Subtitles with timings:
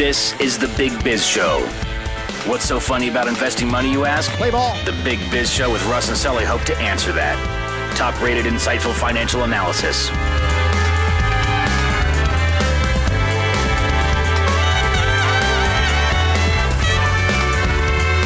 [0.00, 1.60] This is the Big Biz Show.
[2.46, 4.30] What's so funny about investing money, you ask?
[4.30, 4.74] Play ball.
[4.86, 7.36] The Big Biz Show with Russ and Sully hope to answer that.
[7.98, 10.08] Top rated, insightful financial analysis.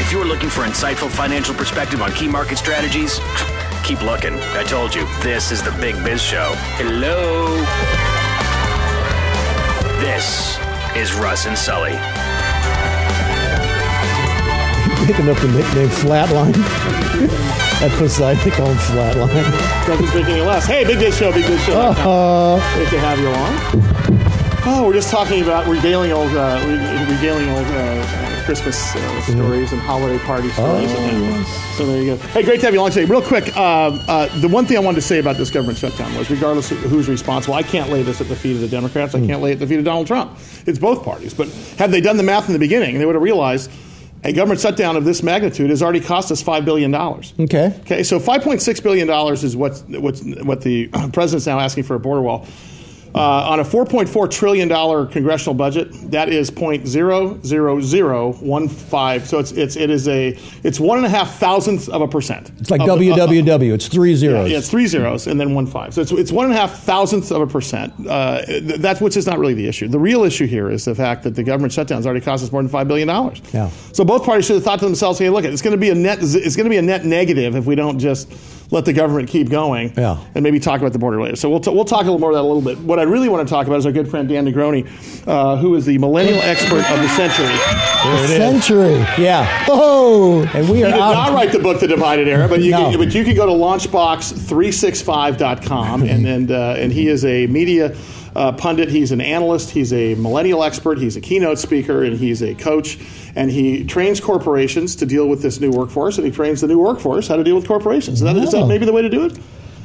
[0.00, 3.18] If you're looking for insightful financial perspective on key market strategies,
[3.82, 4.34] keep looking.
[4.54, 6.52] I told you, this is the Big Biz Show.
[6.76, 7.48] Hello.
[9.98, 10.56] This
[10.96, 11.92] is Russ and Sully.
[15.06, 16.54] Picking up the nickname Flatline.
[17.82, 19.86] At Poseidon, they call him Flatline.
[19.86, 20.66] Doesn't think any less.
[20.66, 21.78] Hey, Big Biz Show, Big Biz Show.
[21.78, 23.54] Uh, Great to have you along.
[24.66, 29.72] Oh, we're just talking about regaling old, uh, re- regaling old uh, Christmas uh, stories
[29.72, 30.92] and holiday party stories.
[30.92, 32.22] Oh, and, So there you go.
[32.28, 33.06] Hey, great to have you along today.
[33.06, 36.14] Real quick, uh, uh, the one thing I wanted to say about this government shutdown
[36.16, 39.14] was, regardless of who's responsible, I can't lay this at the feet of the Democrats.
[39.14, 40.38] I can't lay it at the feet of Donald Trump.
[40.66, 41.32] It's both parties.
[41.32, 43.70] But had they done the math in the beginning, they would have realized
[44.24, 46.94] a government shutdown of this magnitude has already cost us $5 billion.
[46.94, 47.78] okay.
[47.80, 52.22] Okay, so $5.6 billion is what's, what's, what the president's now asking for a border
[52.22, 52.46] wall.
[53.14, 54.68] Uh, on a $4.4 trillion
[55.08, 59.20] congressional budget, that is .00015.
[59.26, 62.50] So it's, it's, it is a, it's one and a half thousandths of a percent.
[62.58, 63.72] It's like Of- WWW.
[63.72, 64.50] It's three zeros.
[64.50, 65.94] yeah, it's three zeros and then one five.
[65.94, 67.92] So it's, it's one and a half thousandths of a percent.
[68.06, 69.86] Uh, th- that's which is not really the issue.
[69.88, 72.62] The real issue here is the fact that the government shutdown's already cost us more
[72.62, 73.40] than five billion dollars.
[73.52, 73.70] Yeah.
[73.92, 75.94] So both parties should have thought to themselves, "Hey, look, it's going to be a
[75.94, 76.18] net.
[76.20, 78.32] It's going to be a net negative if we don't just
[78.74, 80.18] let the government keep going." Yeah.
[80.34, 81.36] And maybe talk about the border later.
[81.36, 82.78] So we'll t- we'll talk a little more of that a little bit.
[82.80, 84.84] What I really want to talk about is our good friend Dan Negroni,
[85.26, 87.56] uh, who is the millennial expert of the century.
[88.28, 88.96] Century.
[89.22, 89.46] Yeah.
[89.68, 91.14] Oh, And we He are did out.
[91.14, 92.90] not write the book, The Divided Era, but you, No.
[92.90, 97.94] can, but you can go to launchbox365.com, and and, uh, and he is a media
[98.34, 98.88] uh, pundit.
[98.88, 99.70] He's an analyst.
[99.70, 100.98] He's a millennial expert.
[100.98, 102.98] He's a keynote speaker, and he's a coach.
[103.36, 106.78] And he trains corporations to deal with this new workforce, and he trains the new
[106.78, 108.18] workforce how to deal with corporations.
[108.18, 109.38] Is that, is that maybe the way to do it?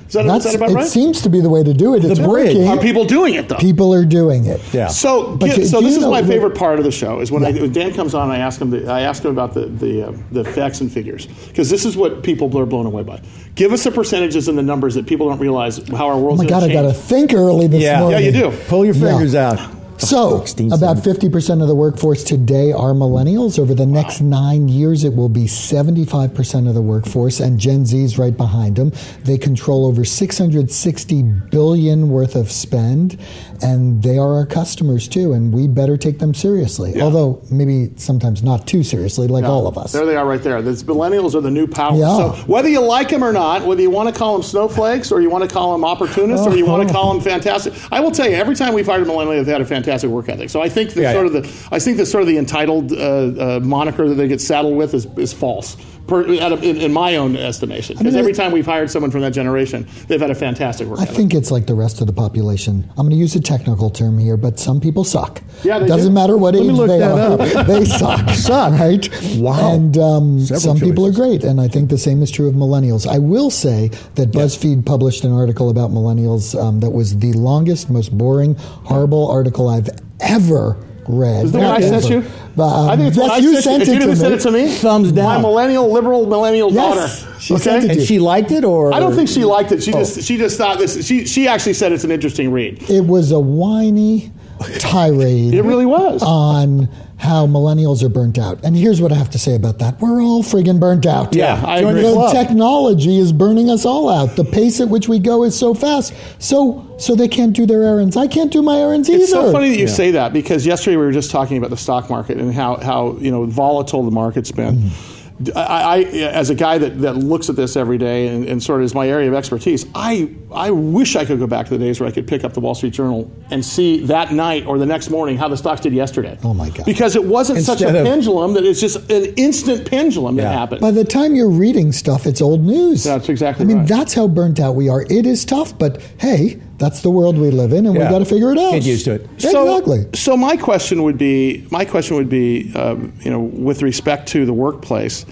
[0.09, 2.03] Is that, is that's, that about it seems to be the way to do it.
[2.03, 2.55] It's bridge.
[2.55, 2.67] working.
[2.67, 3.57] Are people doing it though?
[3.57, 4.59] People are doing it.
[4.73, 4.87] Yeah.
[4.87, 7.31] So, But get- do- so this is know my favorite part of the show is
[7.31, 8.31] when, I, when Dan comes on.
[8.31, 8.71] I ask him.
[8.71, 11.95] The, I ask him about the the, uh, the facts and figures because this is
[11.95, 13.21] what people are blown away by.
[13.53, 16.41] Give us the percentages and the numbers that people don't realize how our Oh world's
[16.41, 17.99] my God, I got to to think early this Yeah.
[17.99, 18.19] morning.
[18.19, 18.57] Yeah, you do.
[18.67, 19.11] Pull your Yeah.
[19.11, 19.78] fingers out.
[19.99, 20.37] So,
[20.71, 23.59] about 50% of the workforce today are millennials.
[23.59, 28.17] Over the next nine years, it will be 75% of the workforce, and Gen Z's
[28.17, 28.93] right behind them.
[29.23, 31.21] They control over 660
[31.51, 33.19] billion worth of spend,
[33.61, 37.01] and they are our customers too, and we better take them seriously.
[37.01, 39.91] Although, maybe sometimes not too seriously, like all of us.
[39.91, 40.61] There they are, right there.
[40.61, 41.95] The millennials are the new power.
[41.95, 42.17] Yeah.
[42.17, 45.21] So whether you like them or not, whether you want to call them snowflakes or
[45.21, 48.11] you want to call them opportunists or you want to call them fantastic, I will
[48.11, 50.49] tell you, every time we've hired a millennial, they've had a fantastic work ethic.
[50.49, 51.37] So I think the Yeah, sort yeah.
[51.37, 54.41] of the I think the sort of the entitled uh, uh, moniker that they get
[54.41, 55.77] saddled with is, is false.
[56.09, 59.11] Per, out of, in, in my own estimation, because mean, every time we've hired someone
[59.11, 61.15] from that generation, they've had a fantastic work I ethic.
[61.15, 62.83] think it's like the rest of the population.
[62.91, 65.41] I'm going to use a technical term here, but some people suck.
[65.63, 66.13] Yeah, they doesn't do.
[66.13, 67.63] matter what Let me age look they that are.
[67.65, 68.29] they suck.
[68.31, 68.71] Suck.
[68.79, 69.09] right?
[69.35, 69.73] Wow.
[69.73, 72.55] And um, Several some people are great, and I think the same is true of
[72.55, 73.07] millennials.
[73.07, 77.89] I will say that BuzzFeed published an article about millennials um, that was the longest,
[77.89, 79.89] most boring, horrible article I've
[80.19, 80.75] ever
[81.09, 81.45] read.
[81.45, 82.23] Is that what I sent you?
[82.55, 84.15] But, um, I think it's yes, what I you sent sent you it didn't to
[84.15, 84.37] send me.
[84.37, 85.25] it to me, Thumbs down.
[85.25, 87.39] My millennial liberal millennial Yes, daughter.
[87.39, 89.81] she sent it And she liked it, or I don't think she liked it.
[89.83, 89.99] She Oh.
[89.99, 91.05] just she just thought this.
[91.05, 92.89] She she actually said it's an interesting read.
[92.89, 94.31] It was a whiny
[94.79, 95.53] tirade.
[95.53, 96.21] It really was.
[96.23, 98.63] on how millennials are burnt out.
[98.63, 99.99] And here's what I have to say about that.
[99.99, 101.35] We're all friggin' burnt out.
[101.35, 102.01] Yeah, I The agree.
[102.03, 102.31] club.
[102.33, 104.37] technology is burning us all out.
[104.37, 106.13] The pace at which we go is so fast.
[106.41, 108.15] So so they can't do their errands.
[108.17, 109.23] I can't do my errands either.
[109.23, 111.77] It's so funny that you say that because yesterday we were just talking about the
[111.77, 114.75] stock market and how, how you know volatile the market's been.
[114.77, 115.18] Mm-hmm.
[115.55, 118.81] I, I, as a guy that, that looks at this every day and, and sort
[118.81, 121.83] of is my area of expertise, I, I wish I could go back to the
[121.83, 124.77] days where I could pick up the Wall Street Journal and see that night or
[124.77, 126.37] the next morning how the stocks did yesterday.
[126.43, 126.85] Oh, my God.
[126.85, 130.51] Because it wasn't such a of- pendulum that it's just an instant pendulum that Yeah.
[130.51, 130.81] happened.
[130.81, 133.03] By the time you're reading stuff, it's old news.
[133.05, 133.87] That's exactly I mean, right.
[133.87, 135.03] that's how burnt out we are.
[135.09, 138.05] It is tough, but hey, That's the world we live in, and Yeah.
[138.05, 138.71] we got to figure it out.
[138.71, 139.29] Get used to it.
[139.35, 140.05] Exactly.
[140.15, 144.45] So my question would be, my question would be, um, you know, with respect to
[144.45, 145.25] the workplace,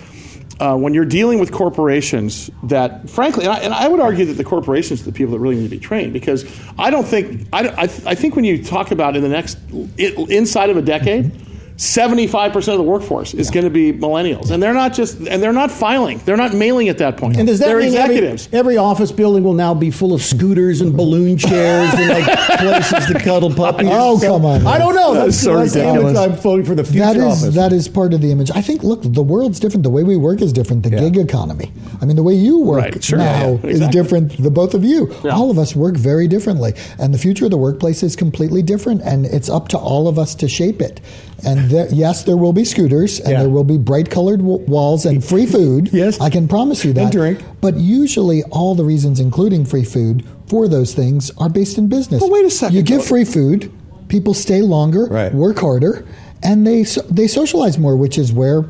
[0.59, 4.33] uh, when you're dealing with corporations that, frankly, and I, and I would argue that
[4.33, 6.45] the corporations are the people that really need to be trained because
[6.79, 9.57] I don't think, I, I, I think when you talk about in the next,
[9.97, 11.31] inside of a decade,
[11.77, 14.49] 75% of the workforce is going to be millennials.
[14.49, 16.17] And they're not just, and they're not filing.
[16.25, 17.37] They're not mailing at that point.
[17.37, 18.49] And does that they're mean every- executives.
[18.51, 22.25] Every, office building will now be full of scooters and balloon chairs and like
[22.59, 23.87] places to cuddle puppies?
[23.91, 25.13] Oh, come on, I don't know.
[25.13, 26.15] That's That's, so that's ridiculous.
[26.17, 27.55] image I'm voting for the future That is office.
[27.55, 28.51] that is part of the image.
[28.53, 28.83] I think.
[28.83, 29.83] Look, the world's different.
[29.83, 30.83] The way we work is different.
[30.83, 30.99] The Yeah.
[31.09, 31.71] gig economy.
[32.01, 34.41] I mean, the way you work Right, sure, now yeah, is different.
[34.41, 35.31] The both of you, Yeah.
[35.31, 39.01] all of us work very differently, and the future of the workplace is completely different.
[39.03, 41.01] And it's up to all of us to shape it.
[41.45, 43.39] And there, yes, there will be scooters, and Yeah.
[43.41, 45.89] there will be bright colored w- walls and free food.
[45.93, 46.19] Yes.
[46.19, 47.01] I can promise you that.
[47.03, 47.39] And drink.
[47.61, 52.21] But usually, all the reasons, including free food, for those things are based in business.
[52.21, 53.71] But wait a second, You give free food,
[54.07, 55.33] people stay longer, Right.
[55.33, 56.05] work harder,
[56.41, 58.63] and they so, they socialize more, which is where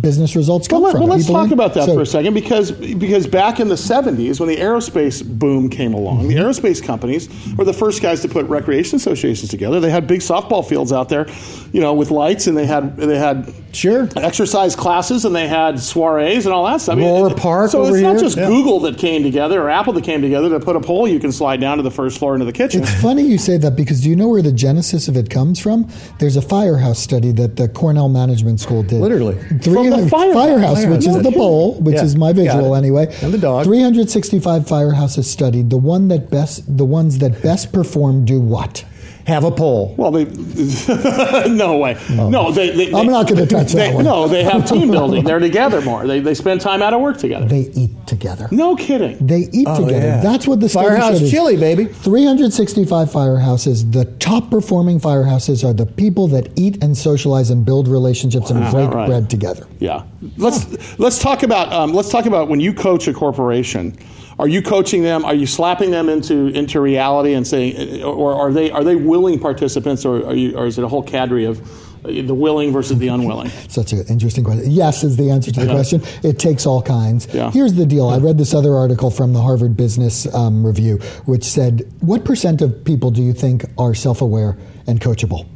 [0.00, 1.00] business results come Well, from.
[1.02, 3.68] well, let's People talk in- about that so- for a second because because back in
[3.68, 6.46] the 70s when the aerospace boom came along, the Mm-hmm.
[6.46, 9.80] aerospace companies were the first guys to put recreation associations together.
[9.80, 11.26] They had big softball fields out there,
[11.72, 14.08] you know, with lights, and they had they had Sure.
[14.16, 16.96] exercise classes, and they had soirees and all that stuff.
[16.96, 18.18] I mean, Park So it's not here.
[18.20, 18.46] just Yeah.
[18.48, 21.32] Google that came together or Apple that came together to put a pole you can
[21.32, 22.82] slide down to the first floor into the kitchen.
[22.82, 25.58] It's funny you say that because do you know where the genesis of it comes
[25.58, 25.86] from?
[26.18, 29.00] There's a firehouse study that the Cornell Management School did.
[29.00, 29.36] Literally.
[29.62, 30.84] From the firehouse.
[30.86, 33.14] which No is the bowl, which Yeah, is my visual anyway.
[33.22, 33.64] And the dog.
[33.64, 35.70] 365 firehouses studied.
[35.70, 38.84] The one that best, the ones that best perform do what?
[39.28, 39.94] Have a poll.
[39.98, 40.24] Well, they
[41.48, 41.98] no way.
[42.10, 42.70] No, they.
[42.70, 44.04] they I'm they- not gonna touch that one.
[44.04, 45.22] No, they have team building.
[45.22, 46.06] They're together more.
[46.06, 47.46] They, they spend time out of work together.
[47.46, 48.48] They eat together.
[48.50, 49.18] no kidding.
[49.26, 50.06] They eat Oh, together.
[50.06, 50.20] yeah.
[50.22, 51.84] That's what the study Firehouse showed is chili, baby.
[51.84, 53.92] 365 firehouses.
[53.92, 58.60] The top performing firehouses are the people that eat and socialize and build relationships and
[58.72, 59.06] break Right.
[59.08, 59.66] bread together.
[59.78, 60.04] Yeah.
[60.38, 63.96] Let's let's talk about um, let's talk about when you coach a corporation.
[64.38, 65.24] Are you coaching them?
[65.24, 69.40] Are you slapping them into into reality and saying, or are they are they willing
[69.40, 71.60] participants, or are you, or is it a whole cadre of
[72.04, 73.48] uh, the willing versus the unwilling?
[73.68, 74.70] Such an interesting question.
[74.70, 75.72] Yes, is the answer to the Yeah.
[75.72, 76.02] question.
[76.22, 77.26] It takes all kinds.
[77.34, 77.50] Yeah.
[77.50, 78.06] Here's the deal.
[78.08, 82.62] I read this other article from the Harvard Business um, Review, which said, "What percent
[82.62, 84.56] of people do you think are self-aware
[84.86, 85.46] and coachable?"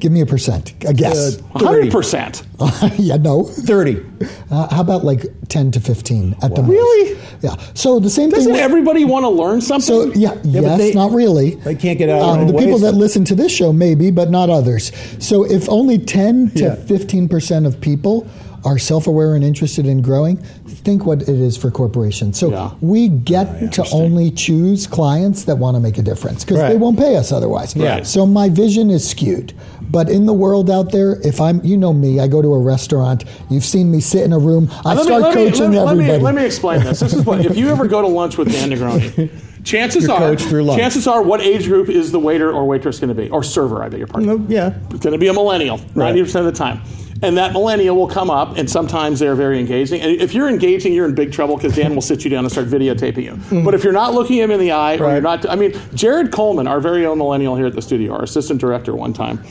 [0.00, 0.72] Give me a percent.
[0.86, 1.38] A guess.
[1.54, 2.42] Uh, Hundred percent.
[2.98, 3.44] yeah, no.
[3.44, 4.02] 30.
[4.50, 6.70] Uh, how about like 10 to 15 at the most?
[6.70, 7.20] Really?
[7.42, 7.54] Yeah.
[7.74, 8.38] So the same thing.
[8.38, 8.52] Doesn't thing.
[8.54, 9.82] with- everybody want to learn something?
[9.86, 11.56] So yeah, but yes, they- not really.
[11.56, 12.80] they can't get out of Um, the own people ways.
[12.82, 14.90] that listen to this show, maybe, but not others.
[15.18, 16.74] So if only ten to Yeah.
[16.76, 18.26] fifteen percent of people
[18.64, 20.36] are self-aware and interested in growing,
[20.66, 22.38] think what it is for corporations.
[22.38, 22.70] So Yeah.
[22.80, 26.98] we get to only choose clients that want to make a difference because they won't
[26.98, 27.76] pay us otherwise.
[27.76, 28.06] Right.
[28.06, 29.52] So my vision is skewed.
[29.90, 32.58] But in the world out there, if I'm, you know me, I go to a
[32.60, 33.24] restaurant.
[33.48, 34.70] You've seen me sit in a room.
[34.84, 37.00] I let start me, let me- coaching let me, let me- Let me, explain this.
[37.00, 39.30] This is what if you ever go to lunch with Dan Negroni,
[39.64, 40.80] chances You're are coached through lunch.
[40.80, 43.82] chances are what age group is the waiter or waitress going to be or server?
[43.82, 44.28] I beg your pardon.
[44.28, 44.74] No, yeah.
[44.90, 46.80] It's going to be a millennial, ninety percent of the time.
[47.22, 50.00] And that millennial will come up, and sometimes they're very engaging.
[50.00, 52.52] And if you're engaging, you're in big trouble because Dan will sit you down and
[52.52, 53.62] start videotaping you.
[53.62, 56.32] But if you're not looking him in the eye, or you're not, I mean, Jared
[56.32, 59.44] Coleman, our very own millennial here at the studio, our assistant director, one time,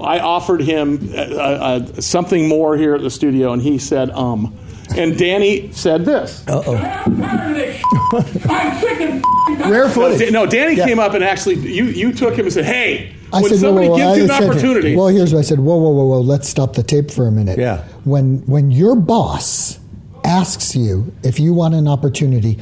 [0.00, 4.58] I offered him uh, uh, something more here at the studio, and he said, "Um."
[4.96, 6.44] And Danny said this.
[9.66, 10.30] Rare footage.
[10.32, 13.50] No, Danny came up and actually, you, you took him and said, "Hey, I when
[13.50, 15.58] said, somebody whoa, whoa, gives I you an said- opportunity." Well, here's what I said.
[15.60, 16.20] Whoa, whoa, whoa, whoa.
[16.20, 17.58] Let's stop the tape for a minute.
[17.58, 17.84] Yeah.
[18.04, 19.78] When when your boss
[20.24, 22.58] asks you if you want an opportunity,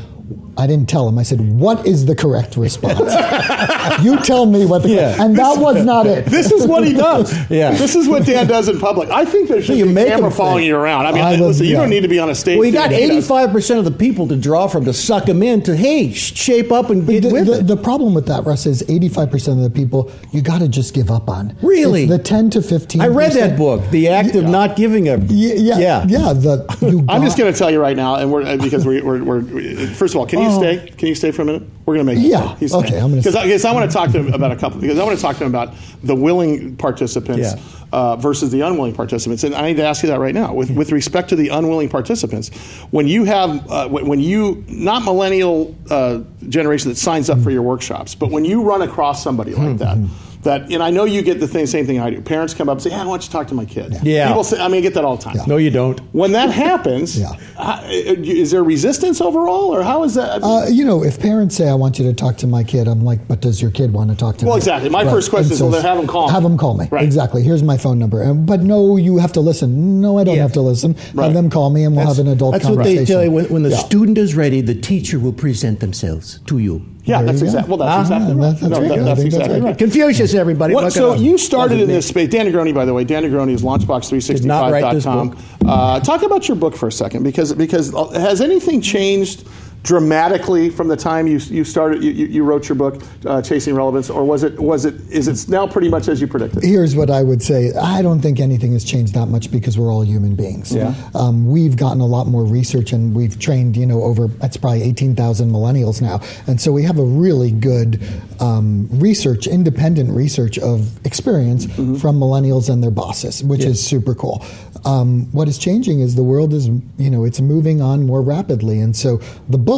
[0.56, 1.18] I didn't tell him.
[1.18, 2.99] I said, "What is the correct response?"
[4.04, 5.23] you tell me what the Yeah.
[5.23, 6.26] and that was not it.
[6.26, 7.32] This is what he does.
[7.50, 7.73] Yeah.
[7.73, 9.09] This is what Dan does in public.
[9.11, 11.06] I think there should You be a camera following you around.
[11.06, 12.59] I mean, I listen, you don't need to be on a stage.
[12.59, 15.75] Well, you got 85% of the people to draw from to suck them in to,
[15.76, 17.66] hey, shape up and get the, with the, it.
[17.66, 21.11] the problem with that, Russ, is 85% of the people you got to just give
[21.11, 21.56] up on.
[21.62, 22.02] Really?
[22.04, 23.00] It's the 10 to 15.
[23.00, 25.16] I read that book, The Act of Not Giving a.
[25.16, 26.06] Yeah, yeah, Yeah.
[26.09, 26.32] yeah.
[26.35, 29.23] The, I'm just going to tell you right now, and we're uh, because we're, we're,
[29.25, 30.91] we're first of all, can you stay?
[30.97, 31.63] Can you stay for a minute?
[31.87, 32.29] We're going to make Oh.
[32.29, 32.49] Yeah.
[32.51, 32.57] stay.
[32.61, 33.03] He's Okay, staying.
[33.03, 33.35] I'm because.
[33.37, 35.23] I, because I want to talk to him about a couple because I want to
[35.23, 37.61] talk to him about the willing participants Yeah.
[37.93, 40.71] uh, versus the unwilling participants, and I need to ask you that right now with
[40.71, 42.51] with respect to the unwilling participants.
[42.91, 47.51] When you have uh, when when you not millennial uh, generation that signs up for
[47.51, 49.99] your workshops, but when you run across somebody like that.
[50.43, 52.21] That, and I know you get the thing, same thing I do.
[52.21, 54.27] Parents come up and say, "Yeah, I want you to talk to my kid." Yeah.
[54.29, 55.37] People say, I mean, I get that all the time.
[55.47, 56.01] No, you don't.
[56.13, 57.33] When that happens, Yeah.
[57.57, 60.43] how- is there resistance overall, or how is that?
[60.43, 63.05] Uh, you know, if parents say, "I want you to talk to my kid," I'm
[63.05, 64.49] like, "But does your kid want to talk to me?
[64.49, 64.91] Well, me?" exactly.
[64.91, 66.33] My first question And is, well, then have 'em call me.
[66.33, 66.89] Have them call me.
[66.91, 67.05] Right.
[67.05, 67.43] Exactly.
[67.43, 68.23] Here's my phone number.
[68.23, 70.01] And, but no, you have to listen.
[70.01, 70.43] No, I don't Yeah.
[70.43, 70.97] have to listen.
[71.15, 71.25] Right.
[71.27, 73.05] Have them call me, and we'll have an adult That's what conversation.
[73.05, 73.31] they tell you.
[73.31, 73.77] When, when the Yeah.
[73.79, 76.83] student is ready, the teacher will present themselves to you.
[77.04, 77.42] Yeah, that's.
[77.42, 78.40] Well, that's Uh-huh, exactly right.
[78.40, 79.62] that- that's No, that- that's that's exactly right.
[79.64, 79.78] right.
[79.78, 80.75] Confucius, everybody.
[80.75, 82.28] What, so you started in this space.
[82.28, 83.04] Dan Negroni, by the way.
[83.04, 85.28] Dan Negroni is Did not write this launchbox365.com.
[85.30, 85.38] book.
[85.66, 89.44] Uh, talk about your book for a second, because because uh, has anything changed
[89.83, 94.09] dramatically from the time you you started you, you wrote your book, uh, Chasing Relevance,
[94.11, 96.62] or was it was it is it now pretty much as you predicted?
[96.62, 97.73] Here's what I would say.
[97.75, 100.75] I don't think anything has changed that much because we're all human beings.
[100.75, 100.95] Yeah.
[101.15, 104.83] Um, we've gotten a lot more research and we've trained, you know, over, that's probably
[104.83, 106.21] 18,000 millennials now.
[106.47, 108.01] And so we have a really good
[108.41, 111.97] um, research, independent research of experience Mm-hmm.
[111.97, 114.45] from millennials and their bosses, which is super cool.
[114.85, 116.67] Um, what is changing is the world is,
[116.99, 118.79] you know, it's moving on more rapidly.
[118.81, 119.72] And so the book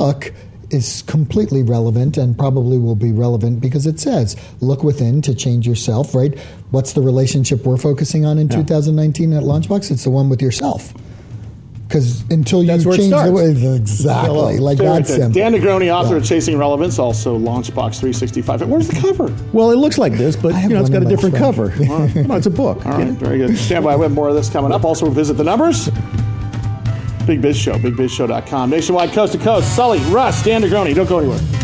[0.71, 5.67] is completely relevant and probably will be relevant because it says look within to change
[5.67, 6.39] yourself right
[6.71, 10.93] what's the relationship we're focusing on in 2019 at launchbox it's the one with yourself
[11.87, 15.53] because until you That's where it change the way exactly like right that's simple Dan
[15.53, 16.17] Negroni, author Yeah.
[16.23, 18.63] of Chasing Relevance, also Launchbox 365.
[18.63, 19.33] And Where's the cover?
[19.53, 21.55] Well, it looks like this, but you know, it's got a different front.
[21.55, 21.67] cover.
[22.27, 22.85] no, it's a book.
[22.87, 23.57] All right, very good.
[23.57, 23.95] Stand by.
[23.97, 24.83] We have more of this coming up.
[24.85, 25.91] Also, visit the numbers.
[27.27, 28.71] Big Biz Show, bigbizshow.com.
[28.71, 29.75] Nationwide, coast to coast.
[29.75, 30.95] Sully, Russ, Dan Negroni.
[30.95, 31.64] Don't go anywhere.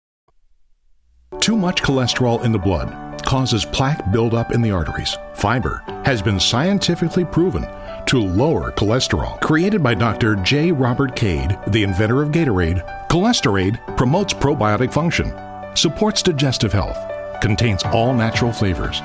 [1.39, 5.17] Too much cholesterol in the blood causes plaque buildup in the arteries.
[5.33, 7.65] Fiber has been scientifically proven
[8.05, 9.39] to lower cholesterol.
[9.41, 10.35] Created by Dr.
[10.35, 10.71] J.
[10.71, 15.33] Robert Cade, the inventor of Gatorade, Cholesterade promotes probiotic function,
[15.75, 16.97] supports digestive health,
[17.41, 18.99] contains all natural flavors,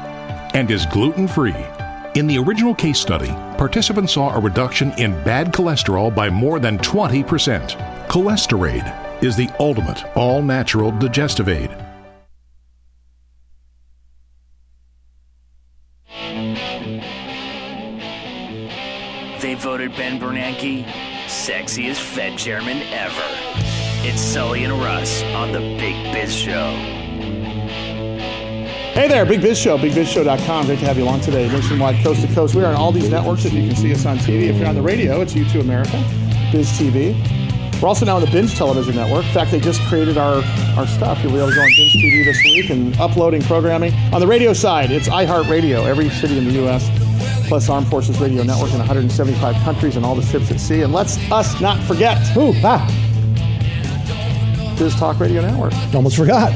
[0.53, 1.57] and is gluten free.
[2.17, 6.79] In the original case study, participants saw a reduction in bad cholesterol by more than
[6.79, 8.07] 20%.
[8.09, 11.71] Cholesterade is the ultimate all natural digestive aid.
[19.59, 20.85] Voted Ben Bernanke
[21.27, 23.23] sexiest Fed chairman ever.
[24.07, 26.75] It's Sully and Russ on the Big Biz Show.
[28.93, 30.67] Hey there, Big Biz Show, bigbizshow.com.
[30.67, 32.55] Great to have you along today, nationwide, coast to coast.
[32.55, 33.45] We are on all these networks.
[33.45, 36.03] If you can see us on TV, if you're on the radio, it's YouToo America,
[36.53, 37.81] Biz TV.
[37.81, 39.27] We're also now on the Binge Television Network.
[39.27, 40.43] In fact, they just created our,
[40.79, 41.23] our stuff.
[41.23, 43.93] You'll be able to go on Binge TV this week and uploading programming.
[44.15, 46.89] On the radio side, it's iHeartRadio, every city in the U.S.,
[47.47, 50.83] plus Armed Forces Radio Network in 175 countries and all the ships at sea.
[50.83, 52.87] And let's us not forget Ooh, ah,
[54.79, 55.73] Biz Talk Radio Network.
[55.95, 56.53] almost forgot.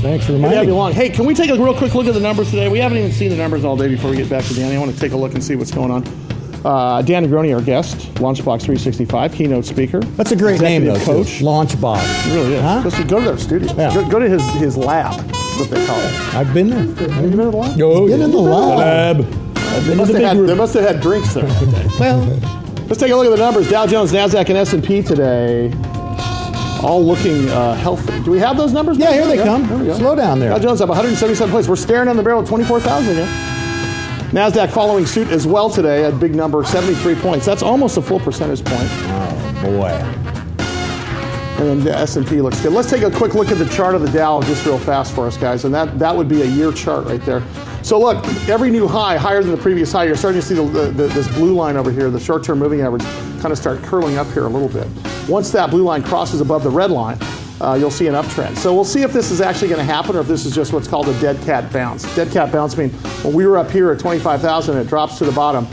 [0.00, 0.92] Thanks for Good to have reminding me.
[0.94, 2.68] Hey, can we take a real quick look at the numbers today?
[2.68, 4.74] We haven't even seen the numbers all day before we get back to Danny.
[4.74, 6.04] I want to take a look and see what's going on.
[6.64, 10.00] Uh, Dan Negroni, our guest, Launchbox 365, keynote speaker.
[10.00, 10.94] That's a great name, though.
[10.98, 11.06] Coach.
[11.06, 11.40] Coach.
[11.42, 12.04] Launch Box.
[12.26, 12.62] It really is.
[12.62, 12.82] Huh?
[12.84, 13.72] Just go to their studio.
[13.74, 13.92] Yeah.
[13.94, 16.34] Go, go to his, his lab, is what they call it.
[16.34, 17.08] I've been there.
[17.10, 17.80] Have you been to the lab?
[17.80, 19.20] Oh, Been in the lab.
[19.20, 19.41] I've
[19.80, 21.44] They must, have had, they must have had drinks there.
[21.98, 22.20] Well,
[22.86, 23.70] Let's take a look at the numbers.
[23.70, 25.72] Dow Jones, Nasdaq, and S&P today,
[26.82, 28.22] all looking uh, healthy.
[28.22, 28.98] Do we have those numbers?
[28.98, 29.66] Yeah, here they come.
[29.66, 29.96] there we go.
[29.96, 30.50] Slow down there.
[30.50, 31.68] Dow Jones up 177 points.
[31.68, 33.24] We're staring on the barrel of 24,000 here.
[34.32, 37.46] Nasdaq following suit as well today at big number 73 points.
[37.46, 38.88] That's almost a full percentage point.
[38.90, 39.88] oh boy.
[41.58, 42.72] And then the S&P looks good.
[42.72, 45.26] Let's take a quick look at the chart of the Dow just real fast for
[45.26, 45.64] us, guys.
[45.64, 47.42] And that, that would be a year chart right there.
[47.82, 50.62] So look, every new high, higher than the previous high, you're starting to see the,
[50.62, 53.02] the, this blue line over here, the short-term moving average,
[53.40, 54.86] kind of start curling up here a little bit.
[55.28, 57.18] Once that blue line crosses above the red line,
[57.60, 58.56] uh, you'll see an uptrend.
[58.56, 60.72] So we'll see if this is actually going to happen or if this is just
[60.72, 62.02] what's called a dead cat bounce.
[62.14, 62.92] Dead cat bounce means
[63.24, 65.66] when we were up here at 25,000, it drops to the bottom.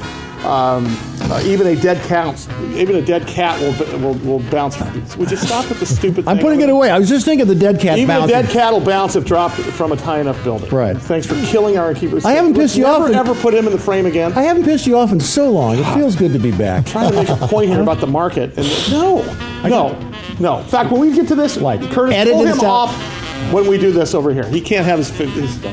[0.46, 0.86] Um,
[1.30, 4.80] uh, even a dead cat, even a dead cat will, will, will bounce.
[5.16, 6.28] Would you stop with the stupid?
[6.28, 6.90] I'm putting it away.
[6.90, 8.36] I was just thinking the dead cat Even bouncing.
[8.36, 10.70] a dead cat will bounce if dropped from a high enough building.
[10.70, 10.98] Right.
[10.98, 12.26] Thanks for killing our keepers.
[12.26, 14.34] I haven't pissed you never, off in- Ever put him in the frame again?
[14.34, 15.78] I haven't pissed you off in so long.
[15.78, 16.80] It feels good to be back.
[16.80, 18.58] I'm trying to make a point here about the market.
[18.58, 19.22] And no,
[19.64, 20.60] no, no.
[20.60, 22.66] In fact, when we get to this, like Curtis, edit pull him out.
[22.66, 24.48] off when we do this over here.
[24.48, 25.10] He can't have his.
[25.10, 25.64] his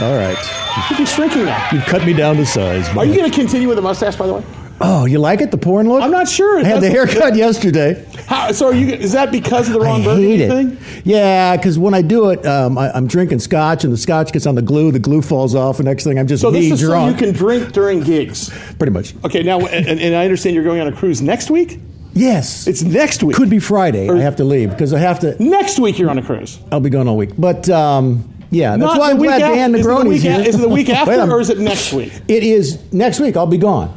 [0.00, 0.65] All right.
[0.96, 1.68] He's shrinking now.
[1.72, 2.88] You cut me down to size.
[2.96, 4.44] Are you going to continue with the mustache, by the way?
[4.78, 5.50] Oh, you like it?
[5.50, 6.02] The porn look?
[6.02, 6.60] I'm not sure.
[6.60, 8.04] I had the haircut yesterday.
[8.26, 8.88] How, so you?
[8.94, 10.48] Is that because of the I Ron hate it.
[10.50, 10.76] thing?
[11.04, 14.44] Yeah, because when I do it, um, I, I'm drinking scotch, and the scotch gets
[14.46, 14.92] on the glue.
[14.92, 17.18] The glue falls off, and next thing I'm just So this is drunk.
[17.18, 18.50] so you can drink during gigs.
[18.76, 19.14] Pretty much.
[19.24, 21.80] Okay, now and, and I understand you're going on a cruise next week.
[22.12, 22.66] Yes.
[22.66, 23.36] It's next week.
[23.36, 24.10] Could be Friday.
[24.10, 25.42] I have to leave because I have to.
[25.42, 26.58] Next week you're on a cruise.
[26.70, 27.30] I'll be gone all week.
[27.38, 30.32] But um, yeah, that's Not why I'm glad after- Dan is the Negroni's week a-
[30.32, 30.48] here.
[30.48, 32.12] is it the week after or is it next week?
[32.28, 33.36] It is next week.
[33.36, 33.92] I'll be gone.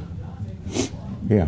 [1.29, 1.45] Yeah.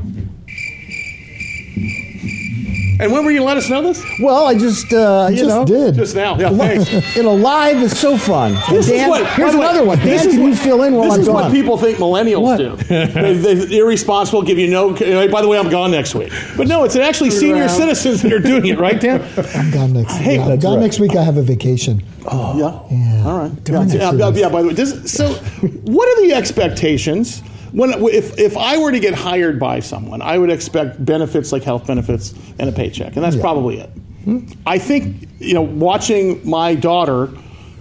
[3.01, 4.05] And when were you going to let us know this?
[4.20, 5.96] Well, I just uh, you just know did.
[5.96, 6.38] Just now.
[6.38, 7.15] Yeah, thanks.
[7.15, 8.53] you know, live is so fun.
[8.70, 9.98] This Dan, is what, here's the way, another one.
[10.00, 11.36] This Dan, is can what, you fill in while this I'm is gone?
[11.36, 12.58] what people think millennials What?
[12.58, 12.75] do.
[12.86, 14.93] they, they're irresponsible, give you no.
[14.93, 16.31] Hey, by the way, I'm gone next week.
[16.55, 19.22] But no, it's actually senior citizens that are doing it, right, Dan?
[19.55, 20.13] I'm gone next.
[20.17, 20.84] Hey, yeah, I'm gone right.
[20.84, 21.15] next week.
[21.15, 22.03] I have a vacation.
[22.24, 22.79] yeah.
[22.91, 23.24] Yeah.
[23.25, 23.51] All right.
[23.67, 27.41] Yeah, yeah, yeah, by the way, does, so what are the expectations?
[27.72, 31.63] When, if, if I were to get hired by someone, I would expect benefits like
[31.63, 33.42] health benefits and a paycheck, and that's Yeah.
[33.42, 33.90] probably it.
[34.68, 37.30] I think, you know, watching my daughter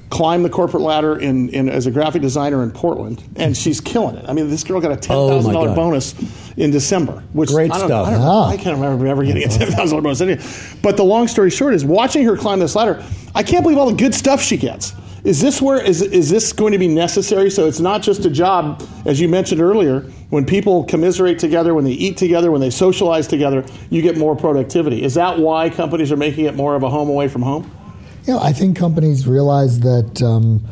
[0.08, 4.16] climb the corporate ladder in, in as a graphic designer in Portland, and she's killing
[4.16, 4.24] it.
[4.28, 6.14] I mean, this girl got a ten thousand oh dollar bonus
[6.56, 8.06] in December, which Great I don't, stuff.
[8.08, 8.48] I, don't, Ah.
[8.48, 10.20] I can't remember ever getting a ten thousand dollar bonus.
[10.20, 10.42] Anyway.
[10.82, 13.04] But the long story short is, watching her climb this ladder,
[13.34, 14.94] I can't believe all the good stuff she gets.
[15.22, 17.50] Is this where is is this going to be necessary?
[17.50, 20.00] So it's not just a job, as you mentioned earlier.
[20.30, 24.34] When people commiserate together, when they eat together, when they socialize together, you get more
[24.34, 25.02] productivity.
[25.02, 27.70] Is that why companies are making it more of a home away from home?
[28.26, 30.64] Know, I think companies realize that um,